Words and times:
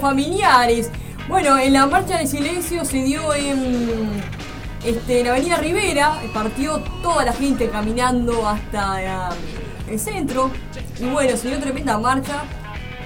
familiares. 0.00 0.90
Bueno, 1.28 1.58
en 1.58 1.74
la 1.74 1.86
marcha 1.86 2.18
de 2.18 2.26
silencio 2.26 2.84
se 2.84 3.02
dio 3.04 3.32
en, 3.34 4.08
este, 4.84 5.20
en 5.20 5.28
Avenida 5.28 5.56
Rivera. 5.56 6.20
Partió 6.34 6.78
toda 7.02 7.24
la 7.24 7.32
gente 7.32 7.68
caminando 7.68 8.48
hasta 8.48 9.02
eh, 9.02 9.36
el 9.90 10.00
centro. 10.00 10.50
Y 10.98 11.04
bueno, 11.04 11.36
se 11.36 11.48
dio 11.48 11.60
tremenda 11.60 11.98
marcha. 11.98 12.42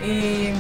Eh, 0.03 0.55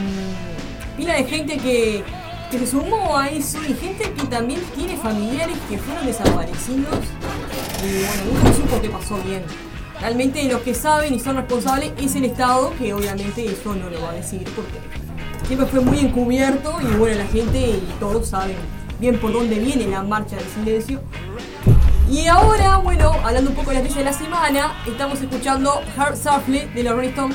pila 0.96 1.14
de 1.14 1.24
gente 1.24 1.56
que, 1.58 2.04
que 2.50 2.58
se 2.58 2.66
sumó 2.66 3.16
a 3.16 3.28
eso 3.28 3.58
y 3.62 3.74
gente 3.74 4.12
que 4.12 4.26
también 4.26 4.60
tiene 4.74 4.96
familiares 4.96 5.56
que 5.68 5.78
fueron 5.78 6.06
desaparecidos. 6.06 6.98
Y 7.82 8.04
bueno, 8.04 8.32
nunca 8.32 8.52
supo 8.54 8.80
qué 8.82 8.88
pasó 8.90 9.16
bien. 9.24 9.42
Realmente 10.00 10.44
los 10.44 10.60
que 10.62 10.74
saben 10.74 11.14
y 11.14 11.20
son 11.20 11.36
responsables 11.36 11.92
es 11.98 12.14
el 12.16 12.26
Estado, 12.26 12.72
que 12.78 12.92
obviamente 12.92 13.46
eso 13.46 13.74
no 13.74 13.88
lo 13.88 14.02
va 14.02 14.10
a 14.10 14.14
decir 14.14 14.44
porque 14.54 14.78
siempre 15.46 15.66
fue 15.66 15.80
muy 15.80 15.98
encubierto 15.98 16.76
y 16.80 16.96
bueno, 16.96 17.18
la 17.18 17.26
gente 17.26 17.58
y 17.58 17.94
todos 18.00 18.28
saben 18.28 18.56
bien 19.00 19.18
por 19.18 19.32
dónde 19.32 19.58
viene 19.58 19.86
la 19.86 20.02
marcha 20.02 20.36
del 20.36 20.46
silencio. 20.46 21.00
Y 22.10 22.26
ahora, 22.26 22.76
bueno, 22.76 23.12
hablando 23.24 23.50
un 23.50 23.56
poco 23.56 23.70
de 23.70 23.76
la 23.76 23.82
noticia 23.82 24.02
de 24.02 24.10
la 24.10 24.16
semana, 24.16 24.74
estamos 24.86 25.20
escuchando 25.20 25.80
Heart 25.96 26.16
Shuffle 26.16 26.68
de 26.74 26.82
la 26.82 26.92
Rolling 26.92 27.08
Stone 27.08 27.34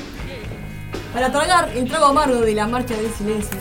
para 1.13 1.31
tragar 1.31 1.69
el 1.75 1.87
trago 1.87 2.05
amargo 2.05 2.41
de 2.41 2.53
la 2.53 2.67
marcha 2.67 2.95
del 2.95 3.11
silencio. 3.11 3.57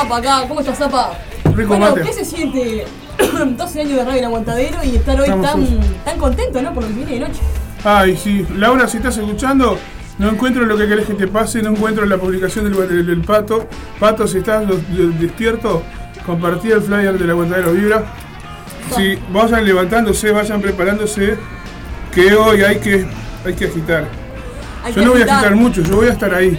Acá. 0.00 0.44
¿Cómo 0.48 0.60
estás, 0.60 0.78
Zapa? 0.78 1.12
Rico 1.54 1.76
bueno, 1.76 1.94
¿qué 1.94 2.12
se 2.12 2.24
siente 2.24 2.84
12 3.56 3.80
años 3.80 3.96
de 3.96 4.04
radio 4.04 4.18
en 4.18 4.24
Aguantadero 4.24 4.78
y 4.82 4.96
estar 4.96 5.20
hoy 5.20 5.28
tan, 5.28 5.80
tan 6.04 6.18
contento, 6.18 6.60
¿no? 6.62 6.74
Por 6.74 6.82
lo 6.82 6.88
que 6.88 6.94
viene 6.94 7.12
de 7.12 7.20
noche. 7.20 7.40
Ay, 7.84 8.16
sí. 8.16 8.46
Laura, 8.56 8.88
si 8.88 8.96
estás 8.96 9.16
escuchando, 9.18 9.78
no 10.18 10.30
encuentro 10.30 10.64
lo 10.64 10.76
que 10.76 10.88
querés 10.88 11.06
que 11.06 11.14
te 11.14 11.28
pase, 11.28 11.62
no 11.62 11.70
encuentro 11.70 12.06
la 12.06 12.16
publicación 12.16 12.70
del, 12.70 13.06
del, 13.06 13.20
Pato. 13.20 13.68
Pato, 14.00 14.26
si 14.26 14.38
estás 14.38 14.64
despierto, 15.20 15.82
compartí 16.26 16.70
el 16.70 16.82
flyer 16.82 17.18
del 17.18 17.30
Aguantadero 17.30 17.72
Vibra. 17.72 18.04
Si 18.96 19.16
vayan 19.32 19.64
levantándose, 19.64 20.30
vayan 20.32 20.60
preparándose, 20.60 21.36
que 22.12 22.34
hoy 22.34 22.62
hay 22.62 22.78
que, 22.78 23.06
hay 23.44 23.54
que 23.54 23.66
agitar. 23.66 24.08
yo 24.94 25.04
no 25.04 25.12
voy 25.12 25.22
a 25.22 25.24
agitar 25.24 25.54
mucho, 25.54 25.82
yo 25.82 25.96
voy 25.96 26.08
a 26.08 26.12
estar 26.12 26.34
ahí. 26.34 26.58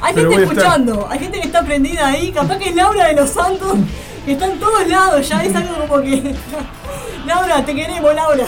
Hay 0.00 0.14
gente 0.14 0.42
escuchando, 0.42 1.06
hay 1.10 1.18
gente 1.18 1.40
que 1.40 1.46
está 1.46 1.62
prendida 1.62 2.06
ahí, 2.08 2.32
capaz 2.32 2.58
que 2.58 2.70
es 2.70 2.74
Laura 2.74 3.08
de 3.08 3.14
los 3.14 3.30
Santos, 3.30 3.76
que 4.24 4.32
está 4.32 4.46
en 4.46 4.58
todos 4.58 4.86
lados, 4.88 5.28
ya 5.28 5.44
es 5.44 5.54
algo 5.54 5.74
como 5.86 6.02
que. 6.02 6.34
Laura, 7.26 7.64
te 7.64 7.74
queremos, 7.74 8.14
Laura. 8.14 8.46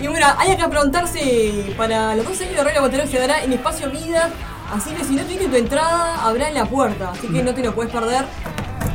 Y 0.00 0.06
bueno, 0.06 0.26
hay 0.36 0.56
que 0.56 0.68
preguntarse 0.68 1.74
para 1.78 2.14
los 2.14 2.26
dos 2.26 2.38
años 2.40 2.56
de 2.56 2.64
Regla 2.64 2.80
Botero 2.82 3.06
se 3.06 3.18
dará 3.18 3.42
en 3.42 3.52
espacio 3.52 3.90
vida, 3.90 4.30
así 4.70 4.90
que 4.90 5.04
si 5.04 5.14
no 5.14 5.22
tienes 5.22 5.48
tu 5.48 5.56
entrada, 5.56 6.22
habrá 6.22 6.48
en 6.48 6.54
la 6.54 6.66
puerta, 6.66 7.12
así 7.12 7.28
que 7.28 7.42
no 7.42 7.54
te 7.54 7.62
lo 7.62 7.74
puedes 7.74 7.90
perder. 7.90 8.26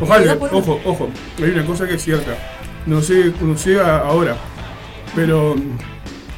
Ojalá, 0.01 0.37
ojo, 0.51 0.79
ojo, 0.85 1.09
hay 1.37 1.49
una 1.49 1.65
cosa 1.65 1.87
que 1.87 1.95
es 1.95 2.03
cierta, 2.03 2.37
no 2.85 3.01
sé, 3.01 3.33
no 3.41 3.57
sé 3.57 3.81
ahora, 3.81 4.35
pero 5.15 5.55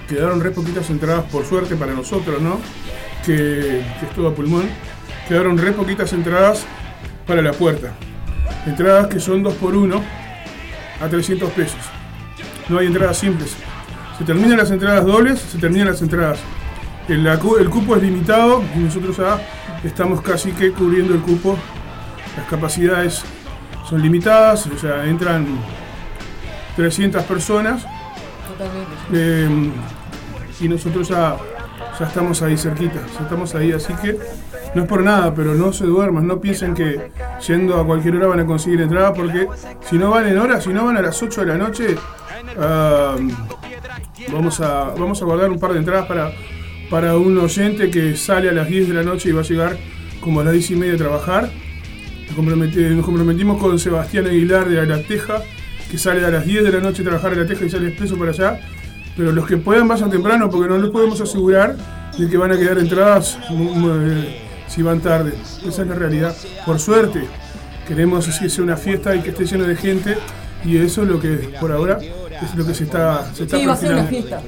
quedaron 0.07 0.39
re 0.39 0.51
poquitas 0.51 0.89
entradas 0.89 1.25
por 1.25 1.45
suerte 1.45 1.75
para 1.75 1.91
nosotros, 1.91 2.41
¿no? 2.41 2.59
Que, 3.25 3.81
estuvo 4.01 4.27
a 4.27 4.35
pulmón, 4.35 4.69
quedaron 5.27 5.57
re 5.57 5.71
poquitas 5.71 6.13
entradas 6.13 6.65
para 7.25 7.41
la 7.41 7.51
puerta. 7.51 7.93
Entradas 8.65 9.07
que 9.07 9.19
son 9.19 9.43
2 9.43 9.53
por 9.55 9.75
1 9.75 10.01
a 11.01 11.07
300 11.07 11.49
pesos. 11.51 11.79
No 12.69 12.77
hay 12.79 12.87
entradas 12.87 13.17
simples. 13.17 13.55
Se 14.17 14.23
terminan 14.23 14.57
las 14.57 14.71
entradas 14.71 15.05
dobles, 15.05 15.39
se 15.39 15.57
terminan 15.57 15.87
las 15.87 16.01
entradas. 16.01 16.39
El, 17.07 17.25
el 17.25 17.69
cupo 17.69 17.95
es 17.95 18.03
limitado 18.03 18.63
y 18.75 18.79
nosotros 18.79 19.17
estamos 19.83 20.21
casi 20.21 20.51
que 20.51 20.71
cubriendo 20.71 21.13
el 21.13 21.21
cupo. 21.21 21.57
Las 22.37 22.47
capacidades 22.47 23.23
son 23.89 24.01
limitadas, 24.01 24.67
o 24.67 24.77
sea, 24.77 25.05
entran 25.05 25.47
300 26.75 27.23
personas. 27.23 27.85
Eh, 29.11 29.71
y 30.59 30.67
nosotros 30.67 31.07
ya 31.07 31.35
ya 31.99 32.07
estamos 32.07 32.41
ahí 32.41 32.57
cerquita, 32.57 32.99
ya 33.13 33.23
estamos 33.23 33.53
ahí, 33.55 33.71
así 33.71 33.93
que 33.95 34.17
no 34.73 34.83
es 34.83 34.87
por 34.87 35.03
nada, 35.03 35.33
pero 35.33 35.53
no 35.53 35.73
se 35.73 35.85
duerman, 35.85 36.25
no 36.27 36.39
piensen 36.39 36.73
que 36.73 37.11
yendo 37.45 37.79
a 37.79 37.85
cualquier 37.85 38.15
hora 38.15 38.27
van 38.27 38.39
a 38.39 38.45
conseguir 38.45 38.81
entrada, 38.81 39.13
porque 39.13 39.47
si 39.81 39.97
no 39.97 40.09
van 40.09 40.27
en 40.27 40.37
hora, 40.37 40.61
si 40.61 40.69
no 40.69 40.85
van 40.85 40.97
a 40.97 41.01
las 41.01 41.21
8 41.21 41.41
de 41.41 41.47
la 41.47 41.57
noche, 41.57 41.95
vamos, 44.31 44.59
a, 44.61 44.93
vamos 44.97 45.21
a 45.21 45.25
guardar 45.25 45.49
un 45.49 45.59
par 45.59 45.73
de 45.73 45.79
entradas 45.79 46.05
para, 46.07 46.31
para 46.89 47.17
un 47.17 47.37
oyente 47.37 47.91
que 47.91 48.15
sale 48.15 48.49
a 48.49 48.53
las 48.53 48.67
10 48.67 48.87
de 48.87 48.93
la 48.93 49.03
noche 49.03 49.29
y 49.29 49.31
va 49.33 49.41
a 49.41 49.45
llegar 49.45 49.77
como 50.21 50.39
a 50.39 50.43
las 50.43 50.53
10 50.53 50.71
y 50.71 50.75
media 50.75 50.93
a 50.93 50.97
trabajar. 50.97 51.49
Nos, 52.37 53.05
comprometimos 53.05 53.59
con 53.59 53.77
Sebastián 53.77 54.25
Aguilar 54.27 54.69
de 54.69 54.85
La 54.85 55.03
Teja, 55.03 55.41
que 55.89 55.97
sale 55.97 56.25
a 56.25 56.29
las 56.29 56.45
10 56.45 56.63
de 56.63 56.71
la 56.71 56.79
noche 56.79 57.01
a 57.01 57.05
trabajar 57.05 57.33
a 57.33 57.35
La 57.35 57.45
Teja 57.45 57.65
y 57.65 57.69
sale 57.69 57.89
expreso 57.89 58.17
para 58.17 58.31
allá 58.31 58.59
pero 59.15 59.31
los 59.31 59.45
que 59.47 59.57
puedan 59.57 59.87
vayan 59.87 60.09
temprano 60.09 60.49
porque 60.49 60.69
no 60.69 60.77
les 60.77 60.91
podemos 60.91 61.19
asegurar 61.21 61.75
de 62.17 62.29
que 62.29 62.37
van 62.37 62.51
a 62.51 62.57
quedar 62.57 62.77
entradas 62.77 63.37
eh, 63.49 64.41
si 64.67 64.81
van 64.81 64.99
tarde. 64.99 65.33
Esa 65.65 65.81
es 65.81 65.87
la 65.87 65.95
realidad. 65.95 66.35
Por 66.65 66.79
suerte, 66.79 67.27
queremos 67.87 68.27
que 68.39 68.49
sea 68.49 68.63
una 68.63 68.77
fiesta 68.77 69.15
y 69.15 69.21
que 69.21 69.31
esté 69.31 69.45
lleno 69.45 69.65
de 69.65 69.75
gente 69.75 70.17
y 70.63 70.77
eso 70.77 71.01
es 71.03 71.07
lo 71.07 71.19
que 71.19 71.55
por 71.59 71.71
ahora 71.71 71.99
es 71.99 72.55
lo 72.55 72.65
que 72.65 72.73
se 72.73 72.85
está 72.85 73.31
se 73.33 73.43
está 73.43 73.57
Sí, 73.57 73.65
va 73.65 73.73
a 73.73 73.77
ser 73.77 73.93
una 73.93 74.05
fiesta. 74.05 74.41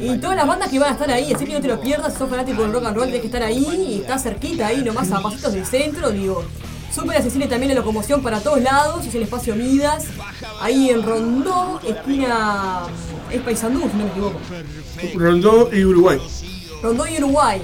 Y 0.00 0.18
todas 0.18 0.36
las 0.36 0.46
bandas 0.46 0.68
que 0.68 0.78
van 0.78 0.90
a 0.90 0.92
estar 0.92 1.10
ahí, 1.10 1.32
así 1.32 1.44
que 1.44 1.54
no 1.54 1.60
te 1.60 1.68
lo 1.68 1.80
pierdas, 1.80 2.12
si 2.12 2.18
sos 2.18 2.30
fanático 2.30 2.62
del 2.62 2.72
rock 2.72 2.86
and 2.86 2.96
roll, 2.96 3.04
tienes 3.04 3.20
que 3.20 3.26
estar 3.26 3.42
ahí 3.42 3.66
y 3.88 4.00
está 4.00 4.18
cerquita 4.18 4.66
ahí, 4.66 4.82
nomás 4.82 5.10
a 5.12 5.20
pasitos 5.20 5.52
del 5.52 5.64
centro, 5.64 6.10
digo. 6.10 6.44
Súper 6.90 7.16
accesible 7.16 7.46
también 7.46 7.72
la 7.72 7.80
locomoción 7.80 8.22
para 8.22 8.40
todos 8.40 8.60
lados, 8.60 9.06
es 9.06 9.14
el 9.14 9.22
espacio 9.22 9.54
Midas, 9.54 10.06
ahí 10.60 10.90
en 10.90 11.02
Rondó, 11.02 11.80
esquina 11.86 12.80
es 13.30 13.40
Paysandú, 13.42 13.88
si 13.88 13.96
no 13.96 14.04
me 14.04 14.10
equivoco. 14.10 14.40
Rondó 15.14 15.70
y 15.72 15.84
Uruguay. 15.84 16.18
Rondó 16.82 17.06
y 17.06 17.16
Uruguay. 17.18 17.62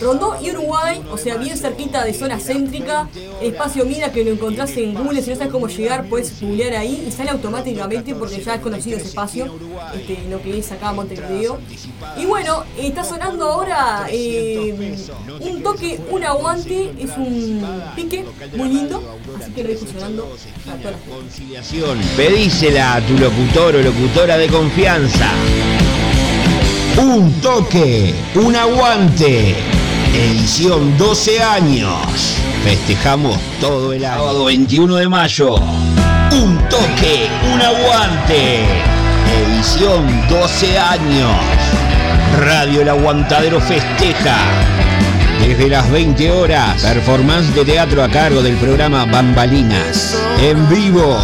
Rondó 0.00 0.36
y 0.40 0.50
Uruguay, 0.50 1.02
o 1.12 1.18
sea, 1.18 1.36
bien 1.36 1.56
cerquita 1.58 2.04
de 2.04 2.14
zona 2.14 2.38
céntrica, 2.40 3.08
espacio 3.42 3.84
Mira 3.84 4.10
que 4.12 4.24
lo 4.24 4.30
encontrás 4.30 4.74
en 4.76 4.94
Google, 4.94 5.20
si 5.20 5.30
no 5.30 5.36
sabes 5.36 5.52
cómo 5.52 5.68
llegar, 5.68 6.06
puedes 6.06 6.40
googlear 6.40 6.74
ahí. 6.74 7.04
Y 7.06 7.10
sale 7.10 7.30
automáticamente 7.30 8.14
porque 8.14 8.42
ya 8.42 8.54
es 8.54 8.60
conocido 8.60 8.96
ese 8.96 9.08
espacio, 9.08 9.54
este, 9.94 10.24
lo 10.30 10.40
que 10.40 10.58
es 10.58 10.72
acá 10.72 10.92
Montevideo. 10.92 11.58
Y 12.16 12.24
bueno, 12.24 12.64
está 12.78 13.04
sonando 13.04 13.46
ahora 13.46 14.06
eh, 14.10 14.96
un 15.40 15.62
toque, 15.62 16.00
un 16.10 16.24
aguante, 16.24 16.92
es 16.98 17.10
un 17.16 17.62
pique 17.94 18.24
muy 18.56 18.68
lindo, 18.68 19.02
así 19.38 19.50
que 19.52 19.62
lo 19.62 19.68
dejo 19.68 19.86
sonando 19.86 20.36
Conciliación, 21.10 21.98
pedísela 22.16 22.94
a 22.94 23.00
tu 23.06 23.18
locutor 23.18 23.76
o 23.76 23.82
locutora 23.82 24.38
de 24.38 24.48
confianza. 24.48 25.30
Un 26.96 27.32
toque, 27.40 28.14
un 28.34 28.54
aguante 28.56 29.56
edición 30.14 30.96
12 30.98 31.42
años. 31.42 32.36
Festejamos 32.64 33.38
todo 33.60 33.92
el 33.92 34.04
año. 34.04 34.16
Sábado 34.16 34.44
21 34.44 34.96
de 34.96 35.08
mayo. 35.08 35.54
Un 36.32 36.58
toque, 36.68 37.28
un 37.52 37.60
aguante. 37.60 38.64
Edición 39.46 40.28
12 40.28 40.78
años. 40.78 41.34
Radio 42.38 42.82
El 42.82 42.88
Aguantadero 42.88 43.60
festeja. 43.60 44.36
Desde 45.40 45.68
las 45.68 45.90
20 45.90 46.30
horas, 46.30 46.82
performance 46.82 47.54
de 47.54 47.64
teatro 47.64 48.02
a 48.02 48.08
cargo 48.08 48.42
del 48.42 48.56
programa 48.56 49.06
Bambalinas. 49.06 50.16
En 50.38 50.68
vivo, 50.68 51.16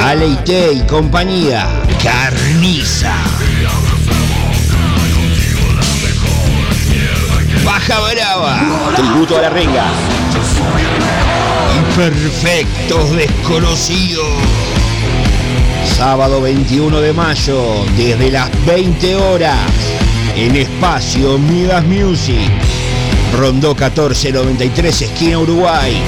Aleite 0.00 0.72
y 0.72 0.80
compañía. 0.86 1.66
Carniza. 2.02 3.14
Caja 7.68 8.00
Brava, 8.00 8.94
tributo 8.96 9.36
a 9.36 9.42
la 9.42 9.50
renga. 9.50 9.84
Perfectos 11.94 13.14
desconocidos. 13.14 14.26
Sábado 15.84 16.40
21 16.40 16.98
de 16.98 17.12
mayo, 17.12 17.84
desde 17.94 18.30
las 18.30 18.48
20 18.64 19.16
horas, 19.16 19.60
en 20.34 20.56
espacio 20.56 21.36
Midas 21.36 21.84
Music. 21.84 22.50
Rondó 23.36 23.74
1493, 23.74 25.02
esquina 25.02 25.38
Uruguay. 25.38 26.02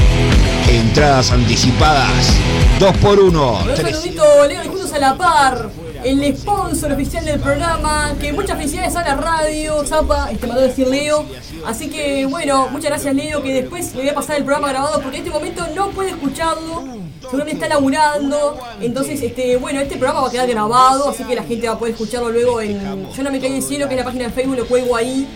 Entradas 0.67 1.31
anticipadas, 1.31 2.37
2 2.79 2.97
por 2.97 3.21
1 3.21 3.53
Un 3.53 3.77
saludito, 3.77 4.25
Leo, 4.49 4.65
y 4.65 4.69
juntos 4.69 4.93
a 4.95 4.99
la 4.99 5.15
par. 5.15 5.69
El 6.05 6.37
sponsor 6.37 6.93
oficial 6.93 7.25
del 7.25 7.39
programa, 7.41 8.15
que 8.19 8.33
muchas 8.33 8.57
felicidades 8.57 8.97
a 8.97 9.03
la 9.03 9.17
radio, 9.17 9.85
Zapa, 9.85 10.31
este 10.31 10.47
mandó 10.47 10.63
decir 10.63 10.87
Leo. 10.87 11.27
Así 11.67 11.91
que 11.91 12.25
bueno, 12.27 12.69
muchas 12.71 12.91
gracias 12.91 13.15
Leo, 13.15 13.43
que 13.43 13.53
después 13.53 13.95
le 13.95 14.01
voy 14.03 14.09
a 14.09 14.15
pasar 14.15 14.37
el 14.37 14.45
programa 14.45 14.71
grabado 14.71 15.01
porque 15.03 15.19
en 15.19 15.27
este 15.27 15.37
momento 15.37 15.67
no 15.75 15.91
puede 15.91 16.11
escucharlo, 16.11 16.85
seguramente 17.21 17.65
está 17.65 17.69
laburando. 17.69 18.59
Entonces, 18.81 19.21
este, 19.23 19.57
bueno, 19.59 19.81
este 19.81 19.97
programa 19.97 20.23
va 20.23 20.29
a 20.29 20.31
quedar 20.31 20.49
grabado, 20.49 21.11
así 21.11 21.23
que 21.25 21.35
la 21.35 21.45
gente 21.45 21.69
va 21.69 21.75
a 21.75 21.79
poder 21.79 21.93
escucharlo 21.93 22.31
luego 22.31 22.61
en 22.63 23.11
Yo 23.13 23.23
no 23.23 23.31
me 23.31 23.39
caí 23.39 23.53
del 23.53 23.63
cielo, 23.63 23.87
que 23.87 23.95
es 23.95 23.99
la 24.01 24.05
página 24.05 24.25
de 24.25 24.31
Facebook, 24.31 24.57
lo 24.57 24.67
cuelgo 24.67 24.97
ahí. 24.97 25.29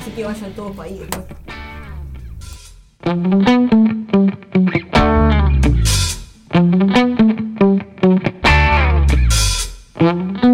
Así 0.00 0.10
que 0.12 0.24
vayan 0.24 0.52
todos 0.52 0.74
para 0.74 0.88
ahí 0.88 0.98
después. 0.98 1.26
Hoy 9.98 10.45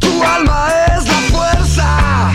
tu 0.00 0.22
alma 0.22 0.68
es 0.96 1.06
la 1.06 1.20
fuerza. 1.30 2.32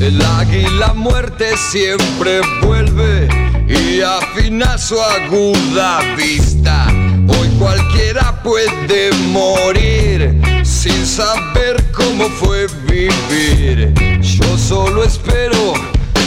El 0.00 0.20
águila 0.20 0.92
muerte 0.94 1.56
siempre 1.70 2.40
vuelve 2.62 3.28
y 3.68 4.00
afina 4.00 4.76
su 4.76 5.00
aguda 5.00 6.00
vista. 6.16 6.88
Hoy 7.28 7.48
cualquiera 7.60 8.42
puede 8.42 9.12
morir 9.28 10.36
sin 10.64 11.06
saber 11.06 11.76
cómo 11.92 12.28
fue 12.28 12.66
vivir. 12.88 13.94
Yo 14.20 14.58
solo 14.58 15.04
espero 15.04 15.74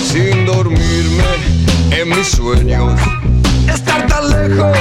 sin 0.05 0.45
dormirme 0.45 1.70
en 1.91 2.09
mis 2.09 2.27
sueños. 2.27 2.99
Estar 3.67 4.07
tan 4.07 4.29
lejos, 4.29 4.77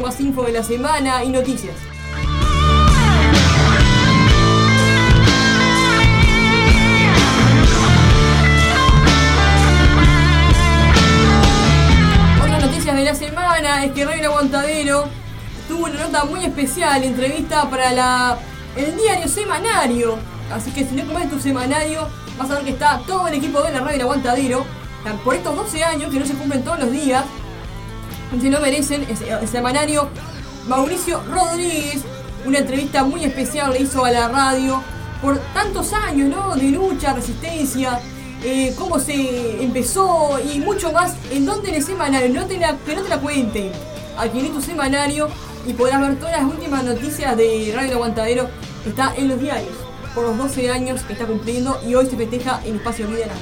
más 0.00 0.20
info 0.20 0.42
de 0.42 0.52
la 0.52 0.62
semana 0.62 1.22
y 1.24 1.28
noticias. 1.28 1.74
Otras 12.42 12.62
noticias 12.62 12.96
de 12.96 13.04
la 13.04 13.14
semana 13.14 13.84
es 13.84 13.92
que 13.92 14.04
Reina 14.04 14.28
Aguantadero 14.28 15.04
tuvo 15.68 15.84
una 15.84 16.04
nota 16.04 16.24
muy 16.24 16.44
especial, 16.44 17.04
entrevista 17.04 17.68
para 17.70 17.92
la, 17.92 18.38
el 18.76 18.96
diario 18.96 19.28
semanario. 19.28 20.18
Así 20.52 20.70
que 20.72 20.84
si 20.84 20.94
no 20.94 21.06
comes 21.06 21.30
tu 21.30 21.38
semanario, 21.38 22.08
vas 22.38 22.50
a 22.50 22.54
ver 22.54 22.64
que 22.64 22.70
está 22.70 23.00
todo 23.06 23.28
el 23.28 23.34
equipo 23.34 23.62
de 23.62 23.72
la 23.72 23.80
Radio 23.80 23.94
El 23.94 24.00
Aguantadero 24.02 24.64
por 25.24 25.34
estos 25.34 25.54
12 25.54 25.84
años 25.84 26.10
que 26.10 26.18
no 26.18 26.26
se 26.26 26.34
cumplen 26.34 26.64
todos 26.64 26.78
los 26.78 26.90
días, 26.90 27.24
se 28.40 28.50
lo 28.50 28.60
merecen, 28.60 29.06
el 29.40 29.48
semanario 29.48 30.08
Mauricio 30.68 31.22
Rodríguez, 31.30 32.02
una 32.44 32.58
entrevista 32.58 33.04
muy 33.04 33.24
especial 33.24 33.72
le 33.72 33.82
hizo 33.82 34.04
a 34.04 34.10
la 34.10 34.28
radio 34.28 34.82
por 35.22 35.38
tantos 35.52 35.92
años, 35.92 36.28
¿no? 36.28 36.54
De 36.54 36.70
lucha, 36.70 37.12
resistencia, 37.14 38.00
eh, 38.42 38.74
cómo 38.76 38.98
se 38.98 39.62
empezó 39.62 40.38
y 40.40 40.58
mucho 40.58 40.92
más. 40.92 41.14
¿En 41.30 41.46
dónde 41.46 41.70
en 41.70 41.76
el 41.76 41.82
semanario? 41.82 42.28
No 42.28 42.46
te 42.46 42.58
la, 42.58 42.76
que 42.76 42.94
no 42.94 43.02
te 43.02 43.08
la 43.08 43.18
cuenten. 43.18 43.72
Aquí 44.18 44.40
en 44.40 44.52
tu 44.52 44.60
semanario 44.60 45.28
y 45.66 45.72
podrás 45.72 46.00
ver 46.00 46.16
todas 46.18 46.42
las 46.42 46.44
últimas 46.44 46.84
noticias 46.84 47.36
de 47.36 47.72
Radio 47.74 47.94
Aguantadero. 47.94 48.48
Está 48.86 49.14
en 49.16 49.28
los 49.28 49.40
diarios 49.40 49.72
por 50.14 50.24
los 50.24 50.36
12 50.36 50.70
años 50.70 51.02
que 51.02 51.14
está 51.14 51.26
cumpliendo 51.26 51.80
y 51.86 51.94
hoy 51.94 52.06
se 52.06 52.16
festeja 52.16 52.60
en 52.64 52.76
Espacio 52.76 53.08
Vida 53.08 53.20
de 53.20 53.26
la 53.26 53.34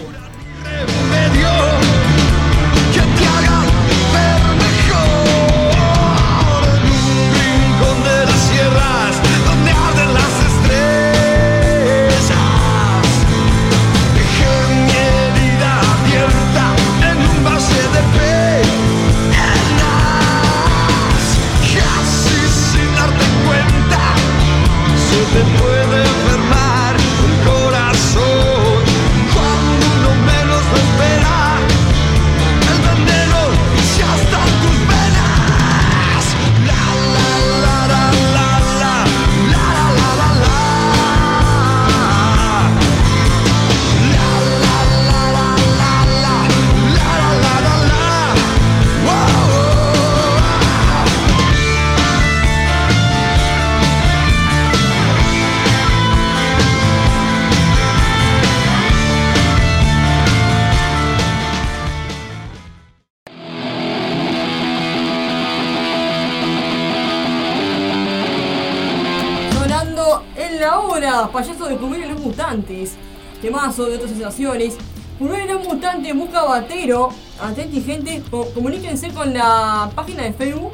Temazo 73.72 73.88
de 73.88 73.96
otras 73.96 74.10
sensaciones. 74.10 74.74
Curvelo 75.18 75.54
los 75.54 75.66
mutantes 75.66 76.14
busca 76.14 76.42
batero. 76.42 77.08
Atenti 77.40 77.80
gente, 77.80 78.22
comuníquense 78.30 79.08
con 79.10 79.32
la 79.32 79.90
página 79.94 80.24
de 80.24 80.32
Facebook 80.34 80.72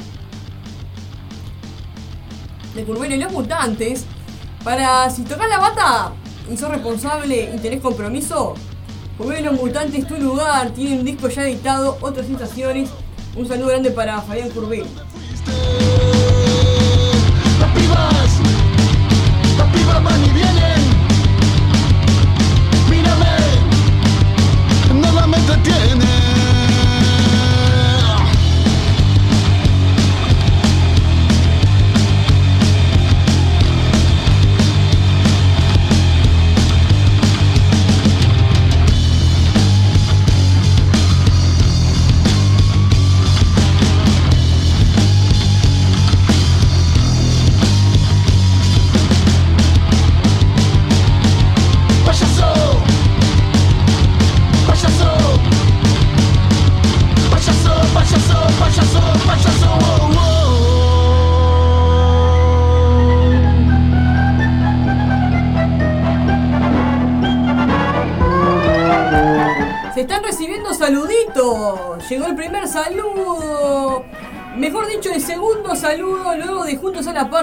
de 2.74 2.84
Curvelo 2.84 3.14
y 3.14 3.18
los 3.18 3.32
mutantes. 3.32 4.04
Para 4.64 5.08
si 5.10 5.22
tocas 5.22 5.48
la 5.48 5.58
bata 5.58 6.12
y 6.52 6.56
sos 6.56 6.70
responsable 6.70 7.52
y 7.54 7.58
tenés 7.58 7.80
compromiso, 7.80 8.54
Curvelo 9.16 9.52
los 9.52 9.60
mutantes 9.60 10.06
tu 10.06 10.16
lugar. 10.16 10.70
Tiene 10.70 10.98
un 10.98 11.04
disco 11.04 11.28
ya 11.28 11.44
editado, 11.44 11.98
otras 12.00 12.26
sensaciones. 12.26 12.90
Un 13.36 13.46
saludo 13.46 13.68
grande 13.68 13.92
para 13.92 14.20
Fabián 14.22 14.50
Curvelo. 14.50 14.86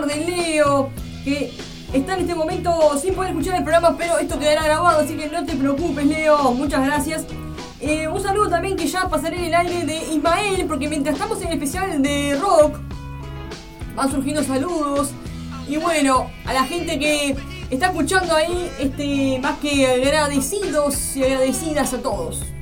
De 0.06 0.16
Leo, 0.18 0.90
que 1.24 1.52
está 1.94 2.14
en 2.16 2.22
este 2.22 2.36
momento 2.36 2.98
sin 3.02 3.16
poder 3.16 3.32
escuchar 3.32 3.56
el 3.56 3.64
programa, 3.64 3.96
pero 3.98 4.18
esto 4.20 4.38
quedará 4.38 4.64
grabado, 4.64 5.00
así 5.00 5.16
que 5.16 5.28
no 5.28 5.46
te 5.46 5.56
preocupes, 5.56 6.06
Leo. 6.06 6.52
Muchas 6.54 6.86
gracias. 6.86 7.26
Eh, 7.80 8.08
un 8.08 8.22
saludo 8.22 8.50
también 8.50 8.76
que 8.76 8.88
ya 8.88 9.08
pasaré 9.10 9.38
en 9.38 9.46
el 9.46 9.54
aire 9.54 9.86
de 9.86 9.98
Ismael, 10.14 10.66
porque 10.68 10.88
mientras 10.88 11.16
estamos 11.16 11.42
en 11.42 11.48
el 11.48 11.54
especial 11.54 12.02
de 12.02 12.38
rock, 12.40 12.78
van 13.96 14.12
surgiendo 14.12 14.44
saludos. 14.44 15.12
Y 15.68 15.78
bueno, 15.78 16.30
a 16.46 16.54
la 16.54 16.64
gente 16.66 17.00
que 17.00 17.36
está 17.70 17.88
escuchando 17.88 18.36
ahí, 18.36 18.72
este, 18.80 19.40
más 19.42 19.58
que 19.60 19.88
agradecidos 19.88 21.16
y 21.16 21.24
agradecidas 21.24 21.94
a 21.94 22.02
todos. 22.02 22.55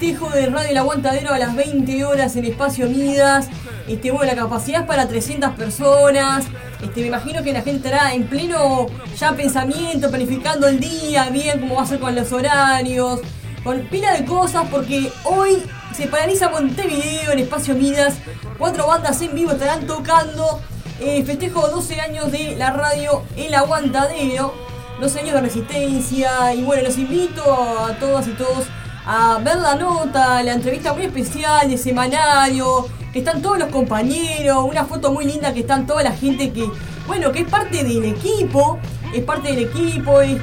Festejo 0.00 0.30
de 0.30 0.46
Radio 0.46 0.70
El 0.70 0.78
Aguantadero 0.78 1.34
a 1.34 1.38
las 1.38 1.54
20 1.54 2.06
horas 2.06 2.34
en 2.34 2.46
Espacio 2.46 2.88
Midas. 2.88 3.48
Este, 3.86 4.10
bueno, 4.10 4.32
la 4.32 4.34
capacidad 4.34 4.80
es 4.80 4.86
para 4.86 5.06
300 5.06 5.50
personas. 5.56 6.46
Este, 6.82 7.02
me 7.02 7.08
imagino 7.08 7.42
que 7.42 7.52
la 7.52 7.60
gente 7.60 7.86
estará 7.86 8.14
en 8.14 8.26
pleno 8.26 8.86
ya 9.18 9.32
pensamiento, 9.32 10.08
planificando 10.08 10.68
el 10.68 10.80
día, 10.80 11.28
bien 11.28 11.60
cómo 11.60 11.74
va 11.74 11.82
a 11.82 11.86
ser 11.86 12.00
con 12.00 12.14
los 12.14 12.32
horarios, 12.32 13.20
con 13.62 13.78
pila 13.88 14.14
de 14.14 14.24
cosas, 14.24 14.66
porque 14.70 15.12
hoy 15.24 15.62
se 15.94 16.06
paraliza 16.06 16.48
Montevideo 16.48 17.32
en 17.32 17.40
Espacio 17.40 17.74
Midas. 17.74 18.14
Cuatro 18.56 18.86
bandas 18.86 19.20
en 19.20 19.34
vivo 19.34 19.52
estarán 19.52 19.86
tocando. 19.86 20.62
Eh, 20.98 21.22
festejo 21.24 21.68
12 21.68 22.00
años 22.00 22.32
de 22.32 22.56
la 22.56 22.72
radio 22.72 23.22
El 23.36 23.52
Aguantadero, 23.54 24.54
12 24.98 25.20
años 25.20 25.34
de 25.34 25.40
resistencia. 25.42 26.54
Y 26.54 26.62
bueno, 26.62 26.84
los 26.84 26.96
invito 26.96 27.42
a 27.44 27.92
todas 27.98 28.26
y 28.28 28.30
todos 28.30 28.64
a 29.06 29.38
ver 29.38 29.56
la 29.56 29.74
nota, 29.74 30.42
la 30.42 30.52
entrevista 30.52 30.92
muy 30.92 31.04
especial 31.04 31.68
de 31.68 31.78
semanario, 31.78 32.86
que 33.12 33.20
están 33.20 33.42
todos 33.42 33.58
los 33.58 33.68
compañeros, 33.68 34.64
una 34.64 34.84
foto 34.84 35.12
muy 35.12 35.24
linda 35.24 35.52
que 35.52 35.60
están 35.60 35.86
toda 35.86 36.02
la 36.02 36.12
gente 36.12 36.52
que, 36.52 36.68
bueno, 37.06 37.32
que 37.32 37.40
es 37.40 37.48
parte 37.48 37.82
del 37.82 38.04
equipo, 38.04 38.78
es 39.14 39.22
parte 39.24 39.48
del 39.48 39.64
equipo, 39.64 40.20
es, 40.20 40.38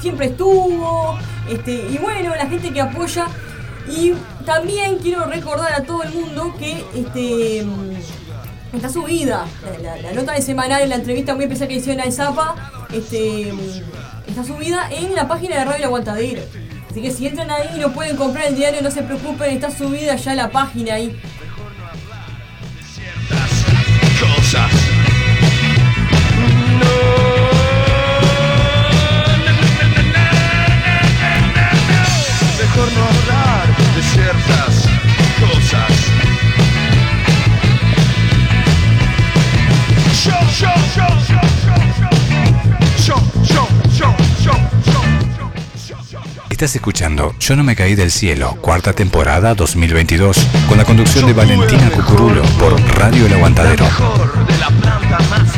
siempre 0.00 0.26
estuvo, 0.26 1.18
este, 1.48 1.72
y 1.72 1.98
bueno, 1.98 2.34
la 2.34 2.46
gente 2.46 2.72
que 2.72 2.80
apoya. 2.80 3.26
Y 3.88 4.14
también 4.46 4.98
quiero 4.98 5.24
recordar 5.24 5.72
a 5.72 5.82
todo 5.82 6.04
el 6.04 6.12
mundo 6.12 6.54
que 6.58 6.84
este 6.94 7.66
está 8.72 8.88
subida 8.88 9.44
la, 9.82 10.12
nota 10.12 10.32
de 10.32 10.40
semanario, 10.40 10.86
la 10.86 10.94
entrevista 10.94 11.34
muy 11.34 11.44
especial 11.44 11.68
que 11.68 11.74
hicieron 11.74 12.06
a 12.06 12.10
Zapa, 12.10 12.54
este, 12.92 13.52
está 14.26 14.44
subida 14.44 14.88
en 14.90 15.14
la 15.14 15.28
página 15.28 15.58
de 15.58 15.64
Radio 15.64 15.76
El 15.78 15.84
Aguantadero. 15.84 16.42
Así 16.92 17.00
que 17.00 17.10
si 17.10 17.26
entran 17.26 17.50
ahí 17.50 17.70
y 17.74 17.78
no 17.78 17.90
pueden 17.90 18.18
comprar 18.18 18.48
el 18.48 18.54
diario, 18.54 18.82
no 18.82 18.90
se 18.90 19.02
preocupen, 19.02 19.50
está 19.50 19.70
subida 19.70 20.14
ya 20.14 20.34
la 20.34 20.50
página 20.50 20.92
ahí. 20.92 21.18
Cosas. 24.20 24.70
Mejor 32.60 32.92
no 32.92 33.04
hablar 33.04 33.68
de 33.96 34.02
ciertas 34.02 34.86
cosas. 35.40 35.92
Show, 40.12 40.46
show, 40.50 40.76
show, 40.94 41.08
show, 41.26 41.48
show, 41.64 41.91
Estás 46.62 46.76
escuchando 46.76 47.34
Yo 47.40 47.56
no 47.56 47.64
me 47.64 47.74
caí 47.74 47.96
del 47.96 48.12
cielo, 48.12 48.56
cuarta 48.60 48.92
temporada 48.92 49.52
2022, 49.56 50.36
con 50.68 50.78
la 50.78 50.84
conducción 50.84 51.26
de 51.26 51.32
Valentina 51.32 51.90
Cucurulo 51.90 52.40
por 52.60 52.80
Radio 52.98 53.26
El 53.26 53.32
Aguantadero. 53.32 53.82
La 53.82 53.90
mejor 53.90 54.46
de 54.46 54.58
la 54.58 54.68
planta 54.68 55.18
más 55.28 55.51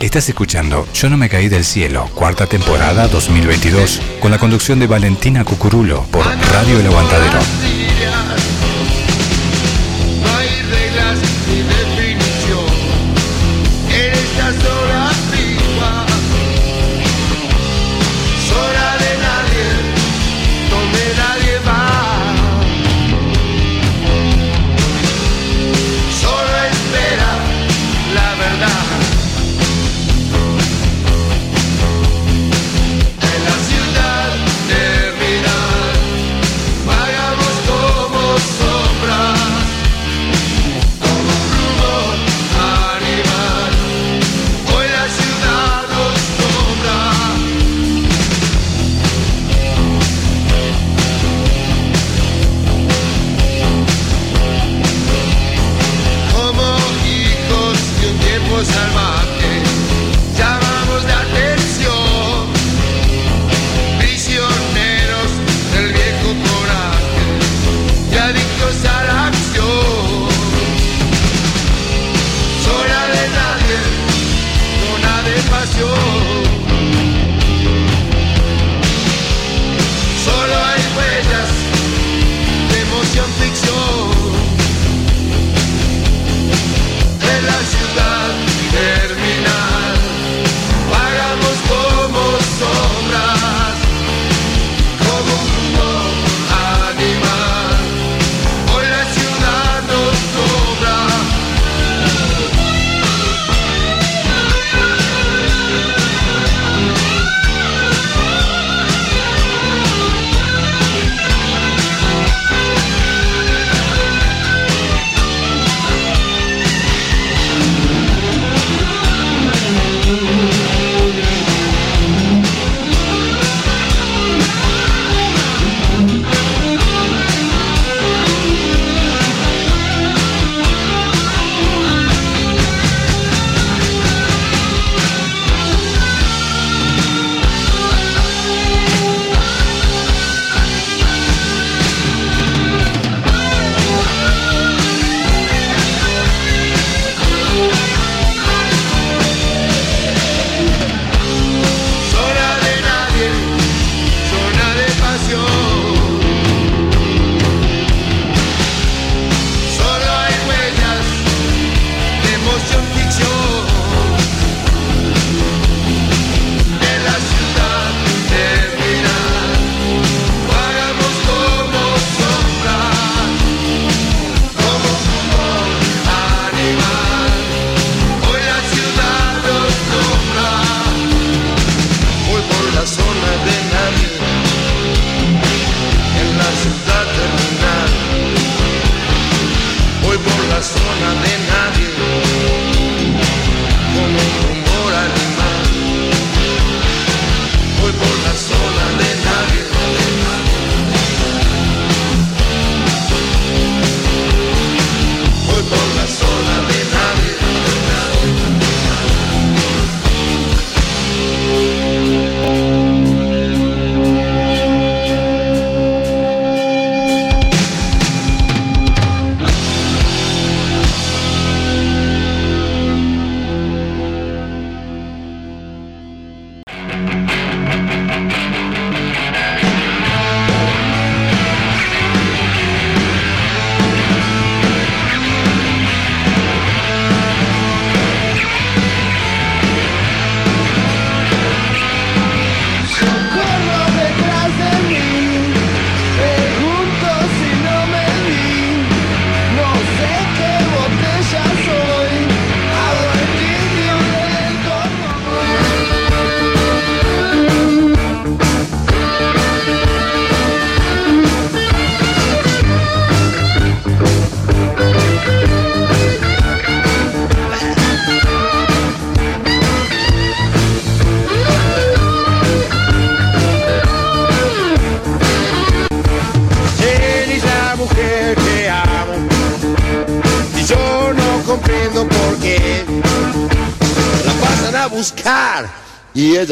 Estás 0.00 0.26
escuchando 0.30 0.88
Yo 0.94 1.10
no 1.10 1.18
me 1.18 1.28
caí 1.28 1.50
del 1.50 1.64
cielo, 1.64 2.08
cuarta 2.14 2.46
temporada 2.46 3.06
2022, 3.08 4.00
con 4.20 4.30
la 4.30 4.38
conducción 4.38 4.78
de 4.78 4.86
Valentina 4.86 5.44
Cucurulo 5.44 6.04
por 6.10 6.24
Radio 6.24 6.80
El 6.80 6.86
Aguantadero. 6.86 7.79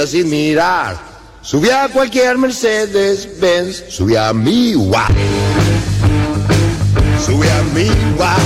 Sin 0.08 0.30
mirar. 0.30 0.96
Subí 1.42 1.68
a 1.68 1.88
cualquier 1.88 2.38
Mercedes 2.38 3.28
Benz, 3.38 3.84
subí 3.88 4.16
a 4.16 4.32
mi 4.32 4.72
guay. 4.72 5.14
Subí 7.24 7.46
a 7.46 7.62
mi 7.74 7.88
guay, 8.16 8.38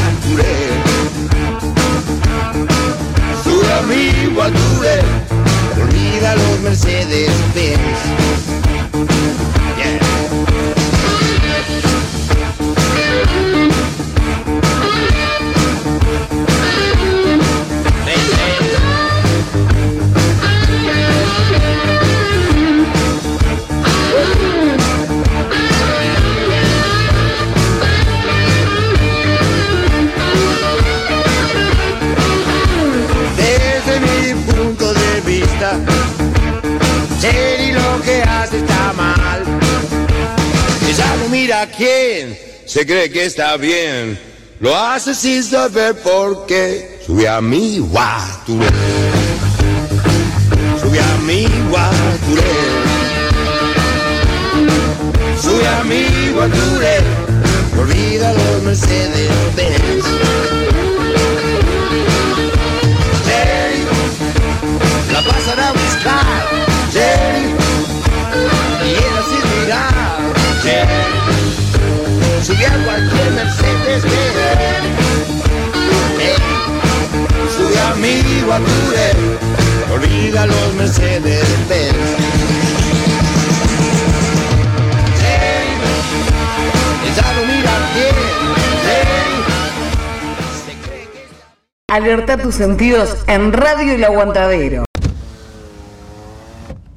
Subí 3.44 3.66
a 3.66 3.78
amigo 3.78 4.42
Arture, 4.42 5.02
olvida 5.80 6.34
los 6.34 6.60
Mercedes 6.60 7.30
Benz. 7.54 8.61
Se 42.72 42.86
cree 42.86 43.10
que 43.10 43.26
está 43.26 43.58
bien. 43.58 44.18
Lo 44.58 44.74
hace 44.74 45.14
sin 45.14 45.44
saber 45.44 45.94
por 45.96 46.46
qué. 46.46 47.00
Sube 47.04 47.28
a 47.28 47.42
mi 47.42 47.78
guature. 47.80 48.66
Sube 50.80 50.98
a 50.98 51.18
mi 51.26 51.46
guature. 51.68 52.52
Sube 55.38 55.68
a 55.68 55.84
mi 55.84 56.30
guature. 56.32 56.96
Olvida 57.78 58.32
los 58.32 58.62
Mercedes 58.62 59.30
Benz. 59.54 60.61
Olvida 79.92 80.46
los 80.46 80.74
Mercedes 80.74 81.44
Benz. 81.68 81.96
No 87.34 87.48
bien, 87.48 87.64
Alerta 91.88 92.38
tus 92.38 92.54
sentidos 92.54 93.18
en 93.26 93.52
Radio 93.52 93.94
El 93.94 94.04
Aguantadero. 94.04 94.84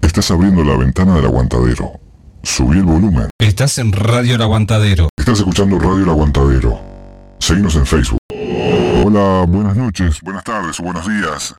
Estás 0.01 0.31
abriendo 0.31 0.63
la 0.63 0.77
ventana 0.77 1.15
del 1.15 1.25
aguantadero. 1.25 1.99
Subí 2.43 2.77
el 2.77 2.85
volumen. 2.85 3.29
Estás 3.37 3.77
en 3.79 3.91
Radio 3.91 4.35
El 4.35 4.41
Aguantadero. 4.41 5.09
Estás 5.17 5.39
escuchando 5.39 5.77
Radio 5.77 6.03
El 6.03 6.09
Aguantadero. 6.09 6.79
Seguimos 7.39 7.75
en 7.75 7.85
Facebook. 7.85 8.19
Hola, 9.07 9.45
buenas 9.47 9.77
noches, 9.77 10.19
buenas 10.23 10.43
tardes 10.43 10.79
o 10.79 10.83
buenos 10.83 11.07
días. 11.07 11.53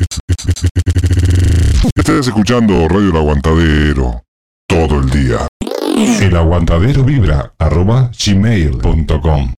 Estás 1.95 2.27
escuchando 2.27 2.89
Radio 2.89 3.11
El 3.11 3.17
Aguantadero 3.19 4.25
todo 4.67 4.99
el 4.99 5.09
día. 5.11 5.47
El 5.95 6.37
aguantadero 6.37 7.05
vibra 7.05 7.53
arroba 7.57 8.11
gmail.com. 8.19 9.53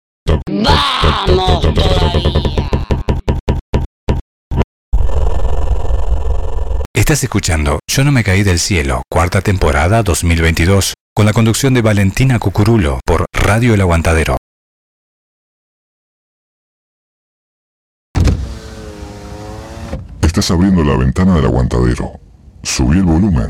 Estás 6.92 7.24
escuchando 7.24 7.81
Yo 7.90 8.05
no 8.05 8.12
me 8.12 8.22
caí 8.22 8.42
del 8.42 8.59
cielo, 8.59 9.01
cuarta 9.11 9.40
temporada 9.40 10.03
2022, 10.03 10.92
con 11.14 11.24
la 11.24 11.33
conducción 11.33 11.72
de 11.72 11.81
Valentina 11.81 12.38
Cucurulo 12.38 13.01
por 13.07 13.24
Radio 13.33 13.72
El 13.72 13.81
Aguantadero. 13.81 14.37
Estás 20.38 20.53
abriendo 20.53 20.85
la 20.85 20.96
ventana 20.96 21.35
del 21.35 21.46
aguantadero. 21.46 22.12
Subí 22.62 22.98
el 22.98 23.03
volumen. 23.03 23.48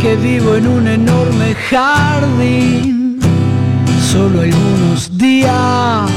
que 0.00 0.14
vivo 0.16 0.54
en 0.54 0.66
un 0.66 0.86
enorme 0.86 1.54
jardín, 1.54 3.18
solo 4.12 4.42
algunos 4.42 5.16
días. 5.18 6.10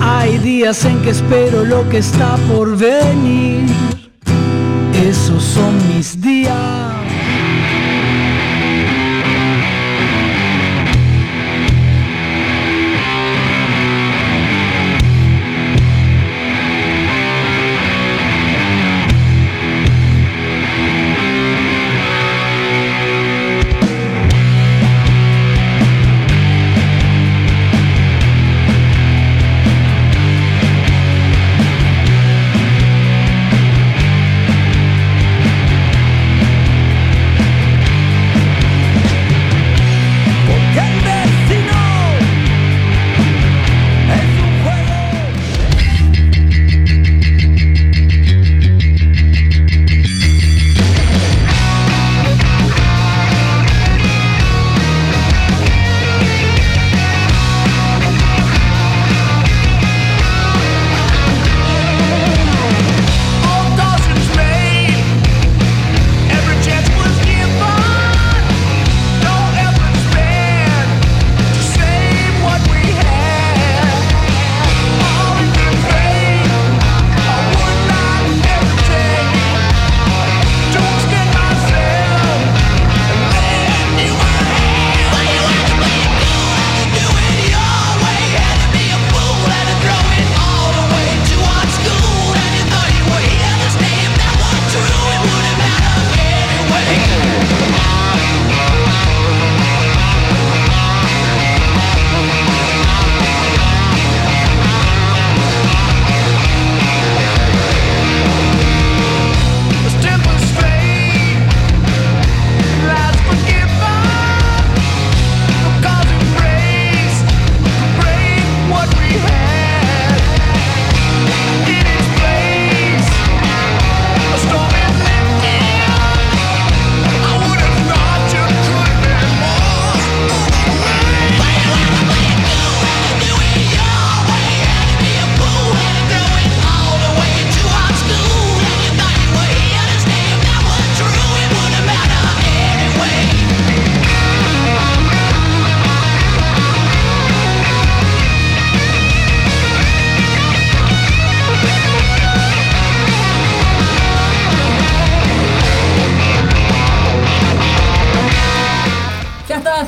Hay 0.00 0.38
días 0.38 0.84
en 0.84 1.00
que 1.02 1.10
espero 1.10 1.64
lo 1.64 1.88
que 1.88 1.98
está 1.98 2.36
por 2.48 2.76
venir 2.76 3.53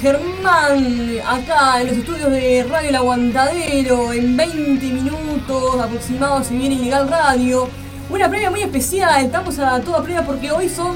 Germán 0.07 1.19
acá 1.27 1.81
en 1.81 1.89
los 1.89 1.97
estudios 1.97 2.31
de 2.31 2.65
Radio 2.71 2.91
El 2.91 2.95
Aguantadero. 2.95 4.13
En 4.13 4.37
20 4.37 4.87
minutos 4.87 5.81
aproximados 5.81 6.47
se 6.47 6.55
viene 6.55 6.77
Ilegal 6.77 7.09
Radio. 7.09 7.69
Una 8.09 8.29
previa 8.29 8.53
muy 8.53 8.63
especial, 8.63 9.25
estamos 9.25 9.59
a 9.59 9.81
toda 9.81 10.05
previa 10.05 10.25
porque 10.25 10.53
hoy 10.53 10.69
son 10.69 10.95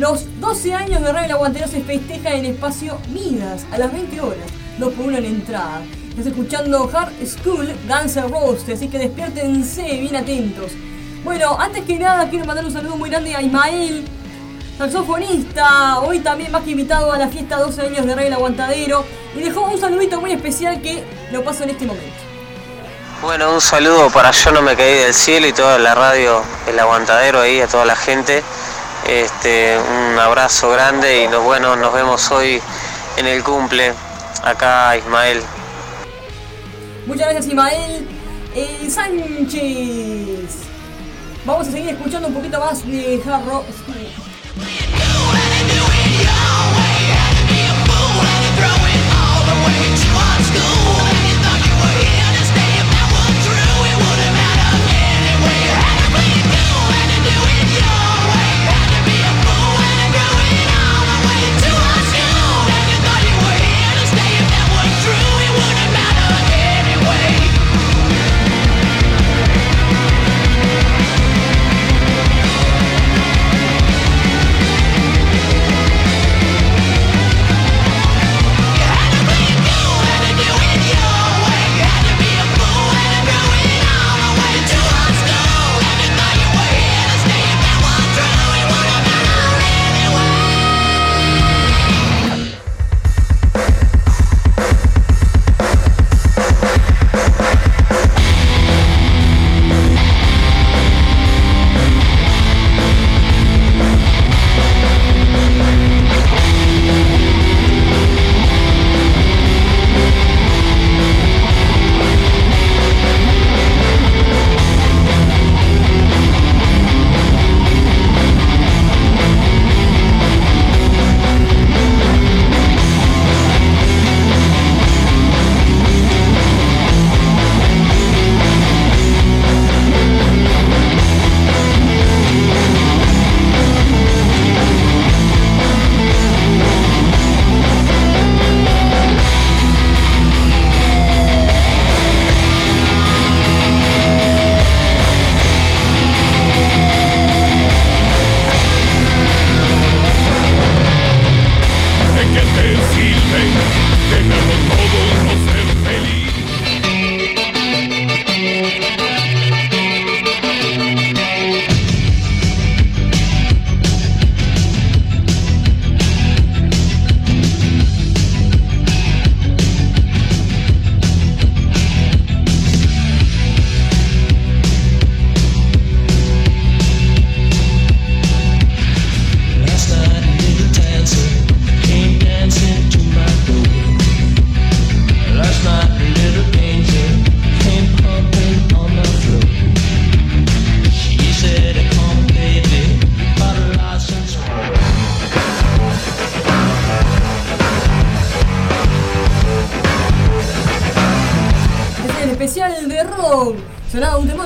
los 0.00 0.26
12 0.40 0.74
años 0.74 1.02
de 1.02 1.12
Radio 1.12 1.26
El 1.26 1.30
Aguantadero. 1.30 1.70
Se 1.70 1.82
festeja 1.82 2.34
en 2.34 2.46
el 2.46 2.50
espacio 2.54 2.98
Midas 3.14 3.64
a 3.70 3.78
las 3.78 3.92
20 3.92 4.20
horas. 4.22 4.50
2 4.78 4.92
por 4.92 5.06
1 5.06 5.18
en 5.18 5.24
entrada. 5.24 5.82
Estás 6.10 6.26
escuchando 6.26 6.90
Hard 6.92 7.12
School 7.24 7.68
Guns 7.86 8.16
N' 8.16 8.26
Roses, 8.26 8.74
así 8.74 8.88
que 8.88 8.98
despiértense 8.98 10.00
bien 10.00 10.16
atentos. 10.16 10.72
Bueno, 11.22 11.56
antes 11.60 11.84
que 11.84 11.96
nada 11.96 12.28
quiero 12.28 12.44
mandar 12.44 12.64
un 12.64 12.72
saludo 12.72 12.96
muy 12.96 13.08
grande 13.08 13.36
a 13.36 13.40
Ismael, 13.40 14.04
saxofonista, 14.78 15.98
hoy 16.00 16.20
también 16.20 16.52
más 16.52 16.62
que 16.62 16.70
invitado 16.70 17.12
a 17.12 17.18
la 17.18 17.28
fiesta 17.28 17.56
12 17.58 17.82
años 17.82 18.06
de 18.06 18.14
Rey 18.14 18.28
el 18.28 18.32
Aguantadero. 18.32 19.04
Y 19.36 19.40
dejó 19.40 19.62
un 19.62 19.78
saludito 19.78 20.20
muy 20.20 20.32
especial 20.32 20.80
que 20.80 21.04
lo 21.32 21.42
paso 21.44 21.64
en 21.64 21.70
este 21.70 21.84
momento. 21.84 22.14
Bueno, 23.20 23.52
un 23.52 23.60
saludo 23.60 24.08
para 24.10 24.30
Yo 24.30 24.52
No 24.52 24.62
Me 24.62 24.76
Caí 24.76 24.94
del 24.94 25.12
Cielo 25.12 25.48
y 25.48 25.52
toda 25.52 25.76
la 25.78 25.94
radio 25.94 26.40
El 26.68 26.78
Aguantadero 26.78 27.40
ahí, 27.40 27.60
a 27.60 27.66
toda 27.66 27.84
la 27.84 27.96
gente. 27.96 28.42
Este, 29.08 29.76
un 29.78 30.18
abrazo 30.18 30.70
grande 30.70 31.24
y 31.24 31.28
nos, 31.28 31.42
bueno, 31.42 31.74
nos 31.76 31.92
vemos 31.92 32.30
hoy 32.30 32.60
en 33.16 33.26
el 33.26 33.42
cumple. 33.42 33.92
Acá 34.44 34.96
Ismael. 34.96 35.42
Muchas 37.06 37.24
gracias 37.26 37.46
Ismael 37.48 38.06
Eh, 38.54 38.88
Sánchez. 38.88 40.68
Vamos 41.44 41.66
a 41.66 41.72
seguir 41.72 41.88
escuchando 41.90 42.28
un 42.28 42.34
poquito 42.34 42.60
más 42.60 42.86
de 42.86 43.20
hard 44.60 44.90
rock. 44.90 45.88
Yeah. 46.22 46.87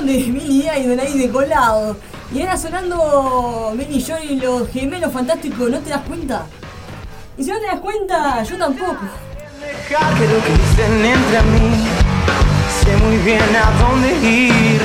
Temón 0.03 0.07
de 0.07 0.31
Billy 0.31 0.67
Idol 0.67 0.99
ahí 0.99 1.17
de 1.17 1.29
colado. 1.29 1.95
Y 2.33 2.41
era 2.41 2.57
sonando 2.57 3.73
Benny 3.75 4.01
Joy 4.01 4.33
y 4.33 4.39
los 4.39 4.69
gemelos 4.69 5.11
fantásticos, 5.11 5.69
¿no 5.69 5.79
te 5.79 5.89
das 5.89 6.01
cuenta? 6.01 6.45
Y 7.37 7.43
si 7.43 7.51
no 7.51 7.59
te 7.59 7.67
das 7.67 7.79
cuenta, 7.79 8.43
yo 8.43 8.57
tampoco. 8.57 9.05
Dejar 9.59 10.13
que 10.15 10.27
lo 10.27 10.43
que 10.43 10.51
dicen 10.51 11.05
entre 11.05 11.41
mí 11.53 11.87
Sé 12.83 12.97
muy 12.97 13.17
bien 13.19 13.39
a 13.55 13.71
dónde 13.81 14.09
ir 14.27 14.81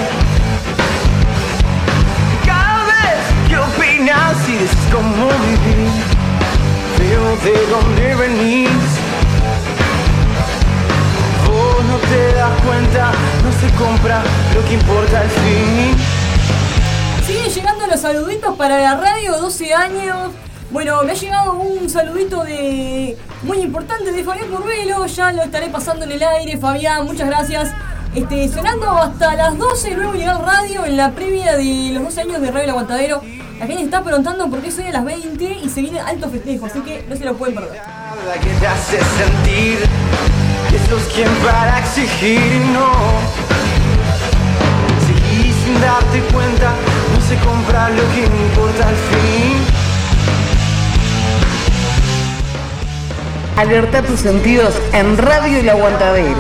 Cada 2.47 2.85
vez 2.87 3.49
que 3.49 3.57
opinas 3.59 4.49
y 4.49 4.53
dices 4.53 4.79
cómo 4.93 5.27
vivir 5.27 5.91
Veo 6.97 7.37
de 7.39 7.67
dónde 7.67 8.15
venís 8.15 8.98
te 12.09 12.33
das 12.35 12.61
cuenta, 12.63 13.13
no 13.45 13.53
se 13.53 13.75
compra 13.77 14.23
lo 14.55 14.65
que 14.65 14.75
importa 14.75 15.21
al 15.21 15.29
fin 15.29 15.97
Siguen 17.27 17.51
llegando 17.51 17.87
los 17.87 18.01
saluditos 18.01 18.57
para 18.57 18.79
la 18.81 18.97
radio, 18.97 19.39
12 19.39 19.75
años. 19.75 20.33
Bueno, 20.71 21.03
me 21.03 21.13
ha 21.13 21.15
llegado 21.15 21.53
un 21.55 21.91
saludito 21.91 22.43
de 22.43 23.19
muy 23.43 23.59
importante 23.59 24.13
de 24.13 24.25
Fabián 24.25 24.49
Curvelo, 24.49 25.05
ya 25.07 25.33
lo 25.33 25.43
estaré 25.43 25.69
pasando 25.69 26.07
en 26.07 26.13
el 26.13 26.23
aire, 26.23 26.57
Fabián, 26.57 27.05
muchas 27.05 27.29
gracias. 27.29 27.71
Este, 28.15 28.49
sonando 28.49 28.91
hasta 28.91 29.35
las 29.35 29.59
12, 29.59 29.91
luego 29.95 30.15
llega 30.15 30.37
al 30.37 30.43
radio 30.45 30.87
en 30.87 30.97
la 30.97 31.11
previa 31.11 31.57
de 31.57 31.91
los 31.93 32.05
12 32.05 32.21
años 32.23 32.41
de 32.41 32.51
Radio 32.51 32.65
El 32.65 32.71
Aguantadero. 32.71 33.23
La 33.59 33.67
gente 33.67 33.83
está 33.83 34.03
preguntando 34.03 34.49
por 34.49 34.61
qué 34.61 34.71
soy 34.71 34.87
a 34.87 34.93
las 34.93 35.05
20 35.05 35.59
y 35.63 35.69
se 35.69 35.83
viene 35.83 36.01
alto 36.01 36.31
festejo, 36.31 36.67
así 36.67 36.81
que 36.81 37.05
no 37.09 37.17
se 37.17 37.25
lo 37.25 37.37
pueden 37.37 37.57
perder. 37.57 37.83
La 38.27 38.41
que 38.41 38.49
te 38.49 38.67
hace 38.67 38.99
sentir 38.99 39.79
que 40.71 40.79
sos 40.89 41.03
quien 41.15 41.29
para 41.45 41.79
exigir 41.79 42.41
y 42.41 42.59
no. 42.73 42.93
Seguís 45.07 45.55
sin 45.65 45.81
darte 45.81 46.21
cuenta, 46.33 46.73
no 47.15 47.21
se 47.27 47.37
compra 47.45 47.89
lo 47.91 48.03
que 48.13 48.25
importa 48.25 48.89
al 48.89 48.97
fin. 48.97 49.79
Alerta 53.57 54.03
tus 54.03 54.21
sentidos 54.21 54.75
en 54.93 55.17
Radio 55.19 55.59
El 55.59 55.69
Aguantadero. 55.69 56.37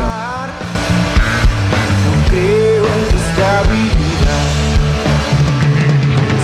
No 2.04 2.30
creo 2.30 2.84
en 2.84 3.02
tu 3.10 3.16
estabilidad. 3.28 3.98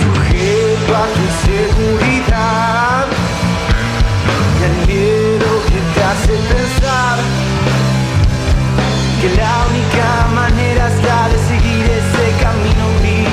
Sujeto 0.03 0.95
a 0.95 1.05
tu 1.15 1.25
seguridad 1.47 3.05
Y 4.59 4.63
al 4.65 4.87
miedo 4.87 5.47
que 5.67 5.79
te 5.93 6.03
hace 6.03 6.33
pensar 6.53 7.34
Que 9.25 9.31
la 9.37 9.65
única 9.71 10.27
manera 10.35 10.87
es 10.87 11.03
la 11.03 11.29
de 11.29 11.37
seguir 11.47 11.83
ese 11.83 12.43
camino 12.43 12.85
gris 12.99 13.27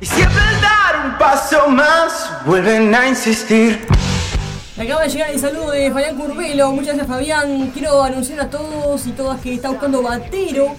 Y 0.00 0.06
siempre 0.06 0.40
al 0.40 0.60
dar 0.60 1.06
un 1.06 1.18
paso 1.18 1.68
más 1.68 2.44
vuelven 2.44 2.92
a 2.96 3.06
insistir 3.06 3.86
acaba 4.76 5.02
de 5.02 5.08
llegar 5.10 5.30
el 5.30 5.38
saludo 5.38 5.70
de 5.70 5.92
Fabián 5.92 6.16
Curvelo. 6.16 6.72
Muchas 6.72 6.96
gracias, 6.96 7.06
Fabián. 7.06 7.70
Quiero 7.70 8.02
anunciar 8.02 8.40
a 8.40 8.50
todos 8.50 9.06
y 9.06 9.12
todas 9.12 9.40
que 9.40 9.54
está 9.54 9.68
buscando 9.68 10.02
batero 10.02 10.74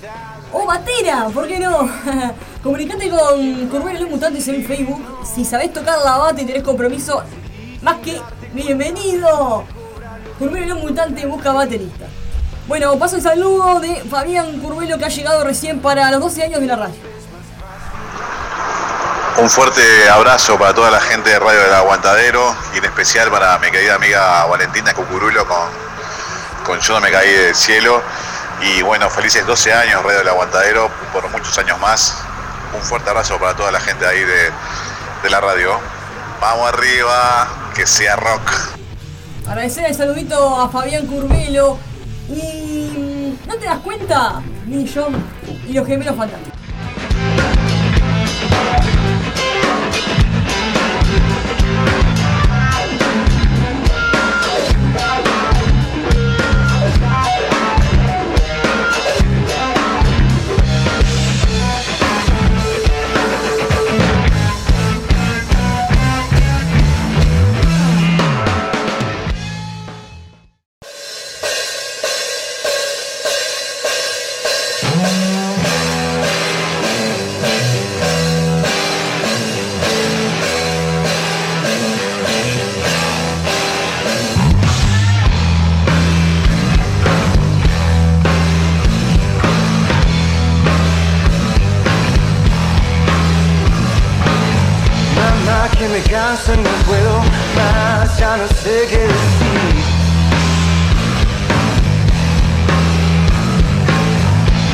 o 0.54 0.66
batera, 0.66 1.28
¿por 1.34 1.48
qué 1.48 1.60
no? 1.60 1.90
Comunicate 2.64 3.10
con 3.10 3.68
Curvelo 3.68 4.00
Los 4.02 4.10
Mutantes 4.10 4.48
en 4.48 4.64
Facebook. 4.64 5.04
Si 5.26 5.44
sabés 5.44 5.74
tocar 5.74 5.98
la 6.06 6.18
bata 6.18 6.42
y 6.42 6.46
tenés 6.46 6.64
compromiso, 6.64 7.24
más 7.82 7.98
que 7.98 8.22
bienvenido. 8.54 9.66
Curvelo 10.40 10.76
Los 10.76 10.84
Mutantes 10.84 11.28
busca 11.28 11.52
baterista. 11.52 12.06
Bueno, 12.68 12.98
paso 12.98 13.18
el 13.18 13.22
saludo 13.22 13.80
de 13.82 13.96
Fabián 14.10 14.60
Curvelo 14.60 14.98
que 14.98 15.06
ha 15.06 15.10
llegado 15.10 15.44
recién 15.44 15.80
para 15.82 16.10
los 16.12 16.22
12 16.22 16.44
años 16.44 16.62
de 16.62 16.68
la 16.68 16.76
radio. 16.78 16.96
Un 19.36 19.50
fuerte 19.50 19.82
abrazo 20.10 20.60
para 20.60 20.76
toda 20.76 20.92
la 20.92 21.02
gente 21.02 21.32
de 21.32 21.40
Radio 21.40 21.62
del 21.62 21.74
Aguantadero 21.74 22.56
y 22.76 22.78
en 22.78 22.86
especial 22.86 23.32
para 23.32 23.58
mi 23.58 23.72
querida 23.72 23.96
amiga 23.96 24.46
Valentina 24.46 24.94
Cucurulo 24.94 25.48
con, 25.48 25.58
con 26.64 26.80
Yo 26.80 26.94
no 26.94 27.02
me 27.02 27.12
caí 27.12 27.32
del 27.34 27.56
cielo. 27.56 28.04
Y 28.64 28.82
bueno, 28.82 29.10
felices 29.10 29.46
12 29.46 29.74
años 29.74 30.04
Radio 30.04 30.20
del 30.20 30.30
Aguantadero, 30.30 30.90
por 31.12 31.30
muchos 31.30 31.58
años 31.58 31.78
más. 31.80 32.24
Un 32.74 32.82
fuerte 32.82 33.10
abrazo 33.10 33.38
para 33.38 33.56
toda 33.56 33.72
la 33.72 33.80
gente 33.80 34.06
ahí 34.06 34.20
de, 34.22 34.52
de 35.22 35.30
la 35.30 35.42
radio. 35.42 35.78
Vamos 36.40 36.70
arriba, 36.70 37.48
que 37.76 37.86
sea 37.86 38.16
rock. 38.16 38.52
Agradecer 39.48 39.86
el 39.86 39.96
saludito 39.96 40.62
a 40.62 40.70
Fabián 40.70 41.06
Curvelo. 41.08 41.78
Y. 42.30 43.38
¿No 43.48 43.56
te 43.56 43.66
das 43.66 43.80
cuenta? 43.80 44.42
Billy 44.66 44.90
John 44.94 45.14
y 45.68 45.74
los 45.74 45.86
gemelos 45.86 46.16
fantásticos. 46.16 46.54
Canso 96.10 96.56
no 96.56 96.70
puedo 96.86 97.20
más, 97.56 98.18
ya 98.18 98.38
no 98.38 98.48
sé 98.48 98.88
qué 98.90 99.00
decir. 99.00 99.84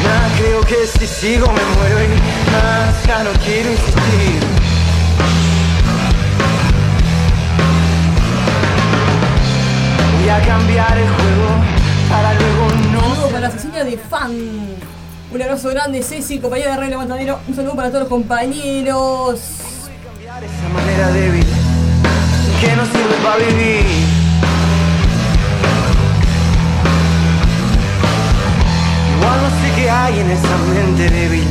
Nah, 0.03 0.37
creo 0.37 0.61
que 0.61 0.87
si 0.87 1.07
sigo 1.07 1.47
me 1.47 1.61
muero 1.75 2.03
y 2.03 2.51
más, 2.51 3.05
ya 3.07 3.23
no 3.23 3.31
quiero 3.43 3.71
insistir. 3.71 4.39
Voy 10.19 10.29
a 10.29 10.41
cambiar 10.45 10.97
el 10.97 11.09
juego 11.09 11.79
para 12.09 12.33
luego 12.33 12.67
no 12.91 13.15
saludo 13.15 13.29
para 13.29 13.51
Cecilia 13.51 13.83
de 13.83 13.97
Fan. 13.97 14.79
Un 15.31 15.41
abrazo 15.41 15.69
grande, 15.69 16.01
Ceci, 16.01 16.39
compañera 16.39 16.71
de 16.71 16.77
Radio 16.77 16.89
Levantadero. 16.91 17.39
Un 17.47 17.55
saludo 17.55 17.75
para 17.75 17.89
todos 17.89 18.01
los 18.01 18.09
compañeros. 18.09 19.68
Esa 20.45 20.69
manera 20.73 21.09
débil 21.11 21.45
que 22.61 22.75
no 22.75 22.85
sirve 22.85 23.15
para 23.23 23.37
vivir. 23.37 23.85
Igual 29.15 29.37
no 29.43 29.49
sé 29.59 29.67
qué 29.75 29.89
hay 29.89 30.19
en 30.19 30.31
esa 30.31 30.55
mente 30.73 31.09
débil 31.09 31.47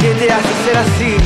que 0.00 0.10
te 0.14 0.32
hace 0.32 0.52
ser 0.64 0.76
así. 0.76 1.16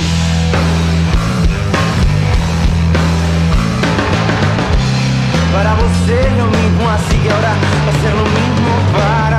Para 5.53 5.75
vos 5.75 5.91
es 6.07 6.33
lo 6.39 6.47
mismo, 6.47 6.91
así 6.91 7.17
que 7.19 7.31
ahora 7.33 7.53
va 7.85 7.91
a 7.91 8.03
ser 8.03 8.15
lo 8.15 8.27
mismo 8.39 8.71
para 8.93 9.36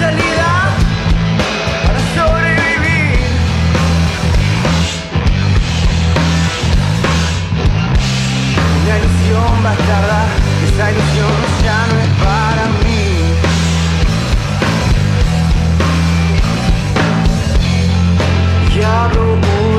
Salida 0.00 0.52
para 1.86 2.00
sobrevivir. 2.14 3.18
Una 8.82 8.94
ilusión 8.98 9.52
bastarda, 9.62 10.20
esa 10.66 10.84
ilusión 10.90 11.34
ya 11.64 11.78
no 11.86 11.94
es 12.00 12.12
para 12.24 12.64
mí. 12.82 13.04
Ya 18.76 18.96
no. 19.14 19.73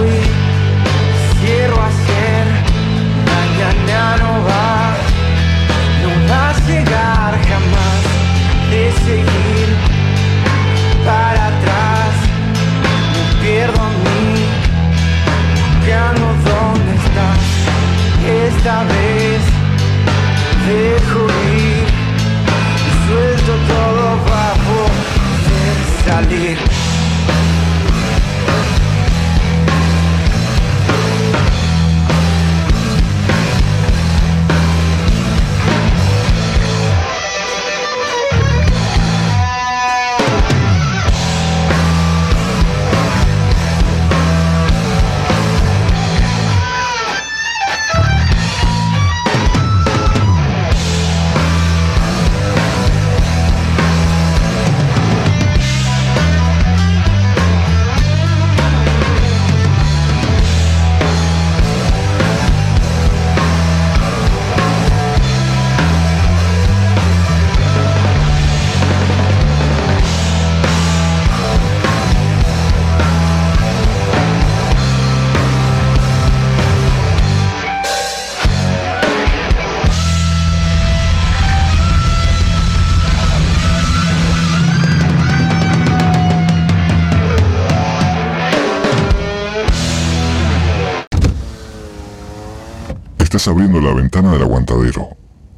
abriendo 93.48 93.80
la 93.82 93.94
ventana 93.94 94.32
del 94.32 94.44
aguantadero. 94.44 95.10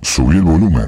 Subí 0.02 0.38
el 0.38 0.44
volumen. 0.44 0.88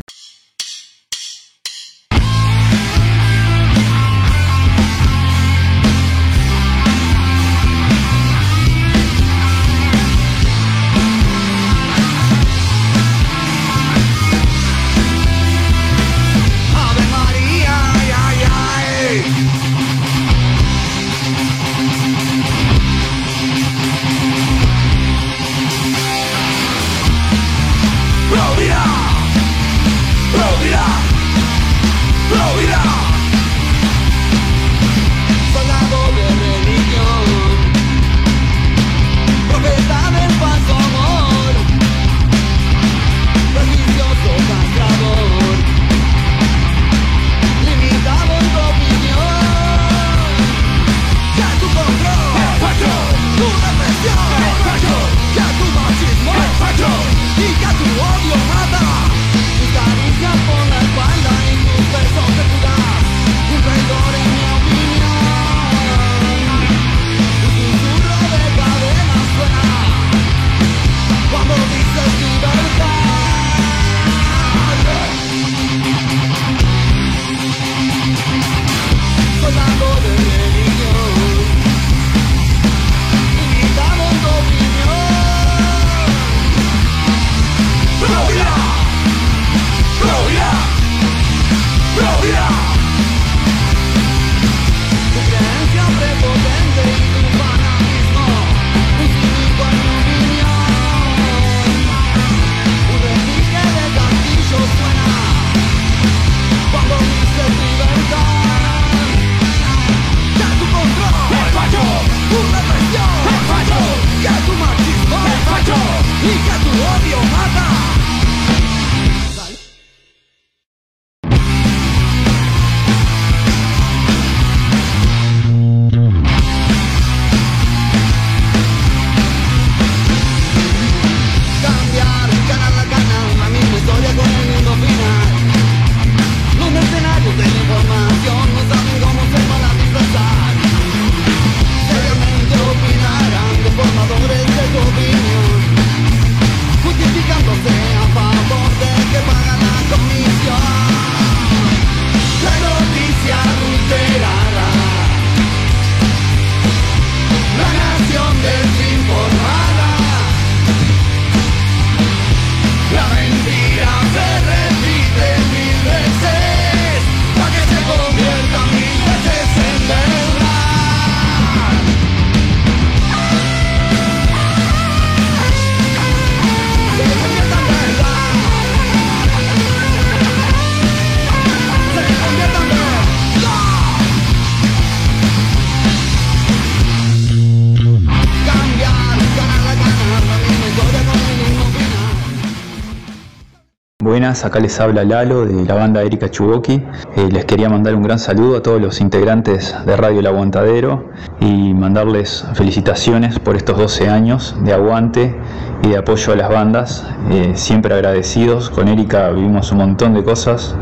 acá 194.30 194.60
les 194.60 194.80
habla 194.80 195.04
Lalo 195.04 195.46
de 195.46 195.66
la 195.66 195.74
banda 195.74 196.04
Erika 196.04 196.30
Chuboki. 196.30 196.74
Eh, 197.16 197.30
les 197.32 197.46
quería 197.46 197.68
mandar 197.68 197.96
un 197.96 198.04
gran 198.04 198.20
saludo 198.20 198.58
a 198.58 198.62
todos 198.62 198.80
los 198.80 199.02
integrantes 199.02 199.76
de 199.88 199.98
Radio 199.98 200.20
El 200.20 200.28
Aguantadero 200.28 201.10
y 201.40 201.74
mandarles 201.74 202.46
felicitaciones 202.54 203.40
por 203.40 203.56
estos 203.56 203.78
12 203.80 204.08
años 204.08 204.56
de 204.62 204.74
aguante 204.74 205.36
y 205.82 205.88
de 205.90 205.98
apoyo 205.98 206.34
a 206.34 206.36
las 206.36 206.50
bandas. 206.50 207.08
Eh, 207.32 207.54
siempre 207.56 207.96
agradecidos, 207.96 208.70
con 208.70 208.88
Erika 208.88 209.32
vivimos 209.32 209.72
un 209.72 209.80
montón 209.80 210.14
de 210.14 210.24
cosas 210.24 210.76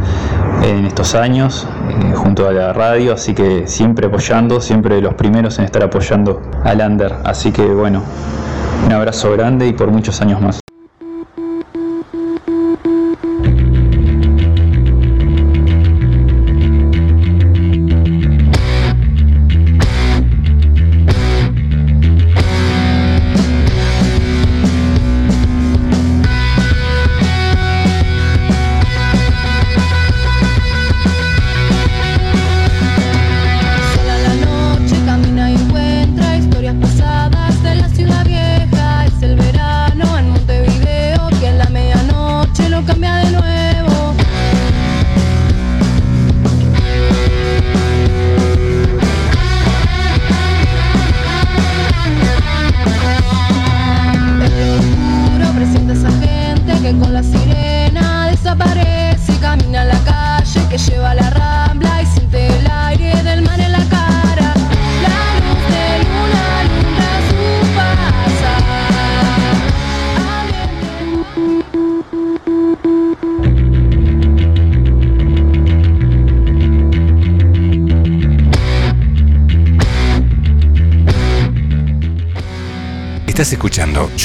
en 0.64 0.86
estos 0.86 1.16
años 1.16 1.66
eh, 1.89 2.14
junto 2.16 2.50
a 2.50 2.52
la 2.52 2.74
radio, 2.74 3.14
así 3.14 3.34
que 3.34 3.66
siempre 3.66 4.08
apoyando, 4.08 4.60
siempre 4.60 5.00
los 5.00 5.14
primeros 5.14 5.58
en 5.60 5.66
estar 5.66 5.84
apoyando 5.84 6.41
a 6.66 6.74
Lander. 6.76 7.16
Así 7.24 7.54
que 7.54 7.66
bueno, 7.66 8.04
un 8.86 8.91
abrazo 8.91 9.32
grande 9.32 9.68
y 9.68 9.74
por 9.74 9.89
muchos 9.89 10.20
años 10.22 10.41
más. 10.41 10.60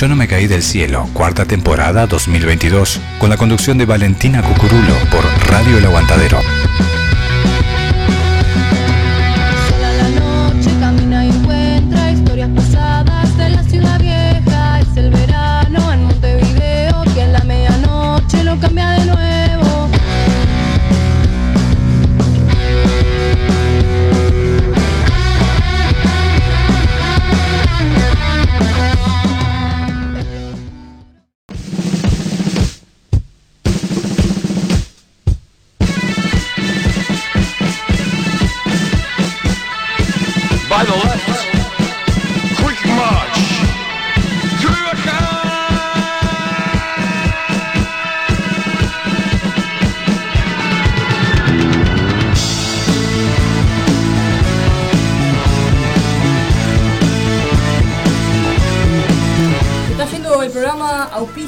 Yo 0.02 0.08
no 0.08 0.16
me 0.16 0.26
caí 0.26 0.48
del 0.48 0.64
cielo, 0.64 1.08
cuarta 1.12 1.44
temporada 1.44 2.08
2022, 2.08 3.00
con 3.20 3.30
la 3.30 3.36
conducción 3.36 3.78
de 3.78 3.86
Valentina 3.86 4.42
Cucurulo 4.42 4.96
por 5.12 5.24
Radio 5.48 5.78
El 5.78 5.84
Aguantadero. 5.84 6.40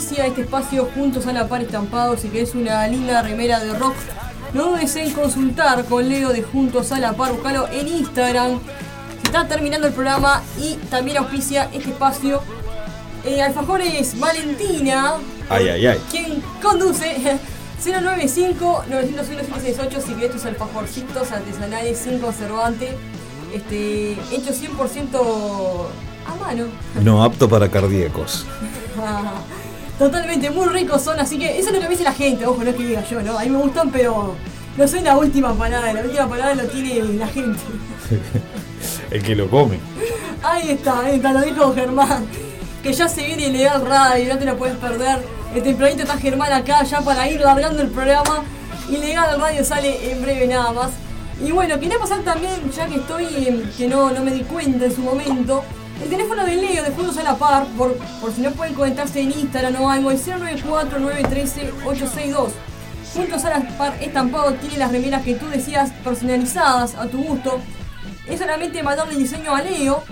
Auspicia 0.05 0.26
este 0.26 0.42
espacio 0.42 0.90
juntos 0.94 1.26
a 1.26 1.32
la 1.32 1.48
par 1.48 1.62
estampados 1.62 2.24
y 2.26 2.28
que 2.28 2.42
es 2.42 2.55
una 2.55 2.86
linda 2.88 3.22
remera 3.22 3.59
de 3.61 3.72
rock. 3.72 3.94
No 4.52 4.72
dudes 4.72 4.94
en 4.96 5.11
consultar 5.12 5.86
con 5.86 6.07
Leo 6.07 6.30
de 6.30 6.42
Juntos 6.42 6.92
a 6.92 7.00
la 7.00 7.14
Par, 7.14 7.32
buscalo 7.32 7.66
en 7.72 7.88
Instagram. 7.88 8.61
Se 9.22 9.26
está 9.28 9.48
terminando 9.48 9.86
el 9.86 9.94
programa 9.94 10.42
y 10.61 10.74
también 10.90 11.16
auspicia 11.16 11.70
este 11.72 11.88
espacio. 11.90 12.42
Eh, 13.24 13.40
Alfajores 13.40 14.20
Valentina, 14.20 15.14
Ay, 15.48 15.68
ay, 15.70 15.86
ay. 15.86 16.00
quien 16.11 16.42
conduce 16.62 17.38
095 17.82 18.84
900 18.90 20.05
si 20.05 20.12
querés 20.12 20.32
tus 20.32 20.44
alfajorcitos 20.44 21.32
artesanales 21.32 21.96
sin 21.98 22.18
conservante, 22.18 22.94
este, 23.55 24.12
hechos 24.30 24.61
100% 24.61 25.86
a 26.26 26.34
mano. 26.44 26.66
No 27.02 27.24
apto 27.24 27.48
para 27.48 27.70
cardíacos. 27.70 28.44
Totalmente, 29.99 30.51
muy 30.51 30.66
ricos 30.68 31.03
son, 31.03 31.20
así 31.20 31.38
que 31.38 31.59
eso 31.59 31.68
es 31.68 31.74
lo 31.74 31.80
que 31.80 31.84
me 31.84 31.90
dice 31.90 32.03
la 32.03 32.12
gente, 32.12 32.45
ojo, 32.47 32.64
no 32.64 32.70
es 32.70 32.76
que 32.76 32.84
diga 32.84 33.05
yo, 33.09 33.22
¿no? 33.22 33.38
A 33.38 33.42
mí 33.45 33.51
me 33.51 33.59
gustan, 33.59 33.90
pero 33.90 34.34
no 34.76 34.88
soy 34.88 35.03
la 35.03 35.16
última 35.16 35.55
palabra, 35.55 35.92
la 35.92 36.03
última 36.03 36.28
palabra 36.28 36.55
lo 36.57 36.64
tiene 36.64 37.01
la 37.14 37.28
gente. 37.28 37.61
El 39.11 39.22
que 39.22 39.36
lo 39.36 39.49
come. 39.49 39.78
Ahí 40.42 40.70
está, 40.70 41.01
ahí 41.01 41.16
está, 41.16 41.32
lo 41.32 41.42
dijo 41.42 41.72
Germán. 41.74 42.26
Que 42.82 42.92
ya 42.92 43.09
se 43.09 43.24
viene 43.24 43.47
Ilegal 43.47 43.86
Radio, 43.86 44.34
no 44.34 44.38
te 44.38 44.45
lo 44.45 44.57
puedes 44.59 44.76
perder. 44.76 45.20
El 45.55 45.62
tempranito 45.62 46.03
está 46.03 46.18
Germán 46.18 46.53
acá 46.53 46.82
ya 46.82 47.01
para 47.01 47.30
ir 47.30 47.40
largando 47.40 47.80
el 47.80 47.88
programa. 47.88 48.42
Ilegal 48.90 49.40
Radio 49.40 49.64
sale 49.64 50.11
en 50.11 50.20
breve 50.20 50.47
nada 50.49 50.72
más. 50.72 50.90
Y 51.42 51.53
bueno, 51.53 51.78
quería 51.78 51.99
pasar 51.99 52.22
también, 52.22 52.70
ya 52.72 52.86
que 52.86 52.97
estoy, 52.97 53.26
que 53.76 53.88
no, 53.88 54.11
no 54.11 54.22
me 54.22 54.32
di 54.32 54.42
cuenta 54.42 54.84
en 54.84 54.95
su 54.95 55.01
momento, 55.01 55.64
el 56.05 56.11
teléfono 56.11 56.44
de 56.44 56.57
Leo 56.57 56.84
de 56.84 56.90
Juegos 56.90 57.16
a 57.16 57.22
la 57.22 57.36
Par, 57.36 57.64
por, 57.78 57.96
por 58.20 58.30
si 58.30 58.42
no 58.42 58.50
pueden 58.50 58.74
conectarse 58.74 59.22
en 59.22 59.32
Instagram 59.32 59.80
o 59.80 59.90
algo, 59.90 60.11
el 60.11 60.20
094-913-862. 60.20 62.50
Juntos 63.14 63.42
a 63.46 63.50
la 63.50 63.61
Par 63.78 63.96
estampado 64.02 64.52
tiene 64.55 64.76
las 64.76 64.92
remeras 64.92 65.22
que 65.22 65.32
tú 65.34 65.48
decías 65.48 65.92
personalizadas 66.05 66.94
a 66.96 67.07
tu 67.07 67.22
gusto. 67.22 67.59
Es 68.28 68.40
solamente 68.40 68.82
mandarle 68.82 69.16
diseño 69.16 69.55
a 69.55 69.62
Leo 69.62 70.05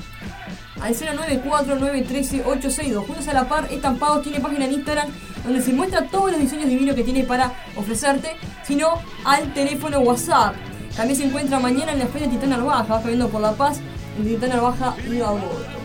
al 0.80 0.95
094-913-862. 0.95 3.07
Juntos 3.07 3.28
a 3.28 3.34
la 3.34 3.47
Par 3.47 3.68
estampado 3.70 4.22
tiene 4.22 4.40
página 4.40 4.64
en 4.64 4.72
Instagram 4.72 5.09
donde 5.45 5.61
se 5.61 5.74
muestra 5.74 6.07
todos 6.07 6.30
los 6.30 6.40
diseños 6.40 6.70
divinos 6.70 6.97
que 6.97 7.05
tiene 7.05 7.24
para 7.24 7.53
ofrecerte, 7.76 8.38
sino 8.64 8.95
al 9.26 9.53
teléfono 9.53 9.99
WhatsApp. 9.99 10.55
También 10.97 11.18
se 11.18 11.26
encuentra 11.26 11.59
mañana 11.59 11.93
en 11.93 11.99
la 11.99 12.07
Feria 12.07 12.30
Titán 12.30 12.49
Narvaja, 12.49 12.84
vas 12.84 13.03
caminando 13.03 13.28
por 13.28 13.43
La 13.43 13.53
Paz, 13.53 13.80
en 14.16 14.24
Titán 14.24 14.49
Narvaja 14.49 14.97
y 15.07 15.20
Agosto. 15.20 15.82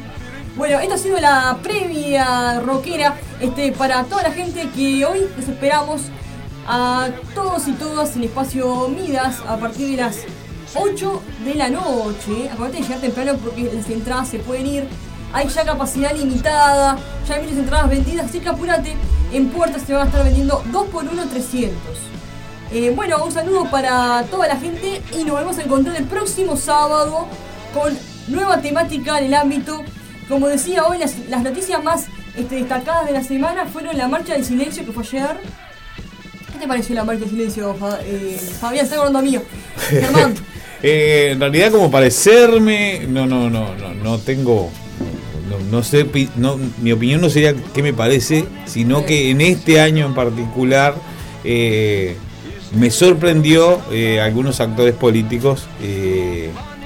Bueno, 0.58 0.80
esta 0.80 0.96
ha 0.96 0.98
sido 0.98 1.20
la 1.20 1.60
previa 1.62 2.60
rockera 2.62 3.16
este, 3.40 3.72
para 3.74 4.04
toda 4.06 4.24
la 4.24 4.32
gente 4.32 4.68
que 4.76 5.06
hoy 5.06 5.28
les 5.38 5.48
esperamos 5.48 6.02
a 6.68 7.10
todos 7.36 7.68
y 7.68 7.74
todas 7.74 8.16
en 8.16 8.24
espacio 8.24 8.88
Midas 8.90 9.40
a 9.48 9.58
partir 9.58 9.92
de 9.92 9.98
las 9.98 10.18
8 10.74 11.22
de 11.46 11.54
la 11.54 11.70
noche. 11.70 12.50
Acuérdate 12.52 12.78
de 12.78 12.84
llegar 12.84 13.02
temprano 13.02 13.34
porque 13.38 13.72
las 13.72 13.88
entradas 13.88 14.30
se 14.30 14.40
pueden 14.40 14.66
ir. 14.66 14.88
Hay 15.32 15.48
ya 15.48 15.64
capacidad 15.64 16.12
limitada, 16.16 16.98
ya 17.28 17.36
hay 17.36 17.44
muchas 17.44 17.60
entradas 17.60 17.90
vendidas, 17.92 18.26
así 18.26 18.40
que 18.40 18.50
apúrate. 18.50 18.96
En 19.32 19.50
puertas 19.50 19.84
se 19.84 19.94
van 19.94 20.04
a 20.04 20.06
estar 20.06 20.24
vendiendo 20.24 20.64
2 20.72 20.88
por 20.88 21.06
1 21.06 21.24
300. 21.28 21.78
Eh, 22.72 22.94
bueno, 22.96 23.24
un 23.24 23.32
saludo 23.32 23.70
para 23.70 24.24
toda 24.32 24.48
la 24.48 24.58
gente 24.58 25.04
y 25.16 25.24
nos 25.24 25.36
vamos 25.36 25.60
a 25.60 25.62
encontrar 25.62 25.96
el 25.98 26.06
próximo 26.06 26.58
sábado 26.58 27.28
con 27.76 27.96
nueva 28.28 28.60
temática 28.60 29.20
en 29.20 29.26
el 29.26 29.34
ámbito. 29.36 29.84
Como 30.28 30.48
decía 30.48 30.86
hoy, 30.86 30.98
las, 30.98 31.16
las 31.30 31.42
noticias 31.42 31.82
más 31.84 32.08
este, 32.36 32.56
destacadas 32.56 33.08
de 33.08 33.14
la 33.14 33.24
semana 33.24 33.66
fueron 33.66 33.98
la 33.98 34.08
marcha 34.08 34.34
del 34.34 34.44
silencio 34.44 34.86
que 34.86 34.92
fue 34.92 35.04
ayer. 35.04 35.38
¿Qué 36.52 36.60
te 36.60 36.68
pareció 36.68 36.96
la 36.96 37.06
marcha 37.06 37.22
del 37.22 37.30
silencio, 37.30 37.76
eh, 38.02 38.40
Fabián? 38.60 38.86
Está 38.86 38.98
hablando 38.98 39.22
mío. 39.22 39.42
Germán. 39.90 40.36
Eh, 40.84 41.30
en 41.32 41.40
realidad, 41.40 41.72
como 41.72 41.90
parecerme, 41.90 43.06
no, 43.08 43.26
no, 43.26 43.50
no, 43.50 43.74
no, 43.76 43.94
no 43.94 44.18
tengo. 44.20 44.70
No, 45.50 45.60
no 45.72 45.82
sé, 45.82 46.06
no, 46.36 46.60
mi 46.82 46.92
opinión 46.92 47.22
no 47.22 47.30
sería 47.30 47.56
qué 47.74 47.82
me 47.82 47.94
parece, 47.94 48.46
sino 48.66 49.06
que 49.06 49.32
en 49.32 49.40
este 49.40 49.80
año 49.80 50.06
en 50.06 50.14
particular 50.14 50.94
eh, 51.46 52.18
me 52.76 52.92
sorprendió 52.92 53.82
algunos 54.22 54.60
actores 54.60 54.94
políticos 54.94 55.66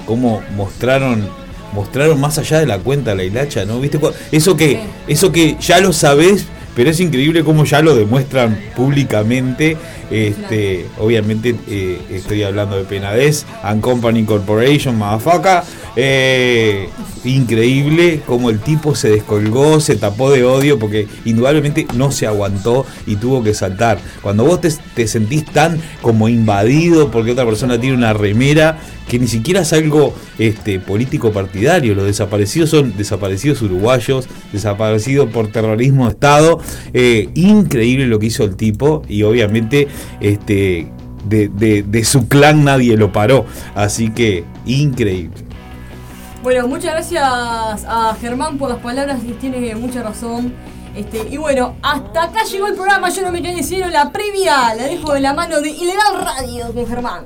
cómo 0.06 0.44
mostraron 0.56 1.28
mostraron 1.74 2.20
más 2.20 2.38
allá 2.38 2.60
de 2.60 2.66
la 2.66 2.80
cuenta 2.80 3.16
la 3.16 3.24
hilacha, 3.24 3.66
¿no? 3.66 3.80
¿Viste? 3.80 4.00
Eso 4.32 4.56
que, 4.56 4.80
eso 5.08 5.32
que 5.32 5.58
ya 5.60 5.80
lo 5.80 5.94
sabés, 5.94 6.46
pero 6.76 6.90
es 6.90 7.00
increíble 7.00 7.44
cómo 7.44 7.66
ya 7.66 7.82
lo 7.82 7.96
demuestran 7.96 8.58
públicamente. 8.76 9.78
Este, 10.10 10.86
obviamente 11.00 11.56
eh, 11.70 12.00
estoy 12.10 12.44
hablando 12.44 12.78
de 12.78 12.84
Penades 12.84 13.46
and 13.64 13.82
Company 13.82 14.24
Corporation, 14.24 14.98
motherfucker. 14.98 15.64
Eh, 15.96 16.88
increíble 17.26 18.22
cómo 18.26 18.50
el 18.50 18.60
tipo 18.60 18.96
se 18.96 19.10
descolgó, 19.10 19.80
se 19.82 19.98
tapó 19.98 20.32
de 20.32 20.46
odio 20.46 20.80
porque 20.80 21.08
indudablemente 21.26 21.86
no 21.94 22.12
se 22.12 22.26
aguantó 22.28 22.86
y 23.06 23.18
tuvo 23.18 23.44
que 23.44 23.54
saltar. 23.54 24.00
Cuando 24.22 24.46
vos 24.46 24.62
te, 24.62 24.72
te 24.96 25.08
sentís 25.08 25.46
tan 25.46 25.80
como 26.02 26.30
invadido 26.30 27.12
porque 27.12 27.32
otra 27.32 27.46
persona 27.46 27.80
tiene 27.80 27.96
una 27.96 28.14
remera 28.14 28.80
que 29.12 29.20
ni 29.20 29.28
siquiera 29.28 29.60
es 29.60 29.74
algo 29.74 30.14
este, 30.40 30.80
político 30.80 31.34
partidario, 31.34 31.94
los 31.96 32.06
desaparecidos 32.06 32.70
son 32.70 32.96
desaparecidos 32.96 33.62
uruguayos, 33.62 34.26
desaparecidos 34.54 35.30
por 35.32 35.50
terrorismo 35.50 36.06
de 36.06 36.12
Estado. 36.12 36.62
Eh, 36.94 37.30
increíble 37.36 38.08
lo 38.08 38.20
que 38.20 38.28
hizo 38.28 38.46
el 38.46 38.56
tipo 38.56 39.02
y 39.10 39.24
obviamente 39.24 39.90
este, 40.22 40.88
de, 41.28 41.50
de- 41.50 41.84
de 41.84 42.06
su 42.06 42.30
clan 42.30 42.64
nadie 42.64 42.96
lo 42.96 43.12
paró. 43.12 43.46
Así 43.76 44.12
que 44.12 44.46
increíble. 44.66 45.36
Bueno, 46.42 46.70
muchas 46.70 46.94
gracias 46.94 47.22
a 47.26 48.16
Germán 48.22 48.58
por 48.58 48.70
las 48.70 48.80
palabras 48.80 49.20
y 49.28 49.34
tiene 49.34 49.76
mucha 49.76 50.04
razón. 50.04 50.54
Este, 50.96 51.28
y 51.30 51.36
bueno, 51.36 51.76
hasta 51.82 52.24
acá 52.24 52.44
llegó 52.50 52.68
el 52.68 52.76
programa, 52.76 53.10
yo 53.10 53.24
no 53.24 53.32
me 53.34 53.42
quedé 53.42 53.62
cielo, 53.62 53.90
la 53.90 54.10
previa 54.12 54.74
la 54.74 54.84
dejo 54.86 55.14
de 55.14 55.20
la 55.20 55.34
mano 55.34 55.60
de 55.60 55.70
Ilegal 55.70 56.16
Radio 56.24 56.74
con 56.74 56.88
Germán. 56.88 57.26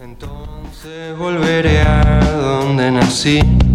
Entonces 0.00 0.57
volveré 1.16 1.82
a 1.82 2.20
donde 2.40 2.90
nací. 2.90 3.67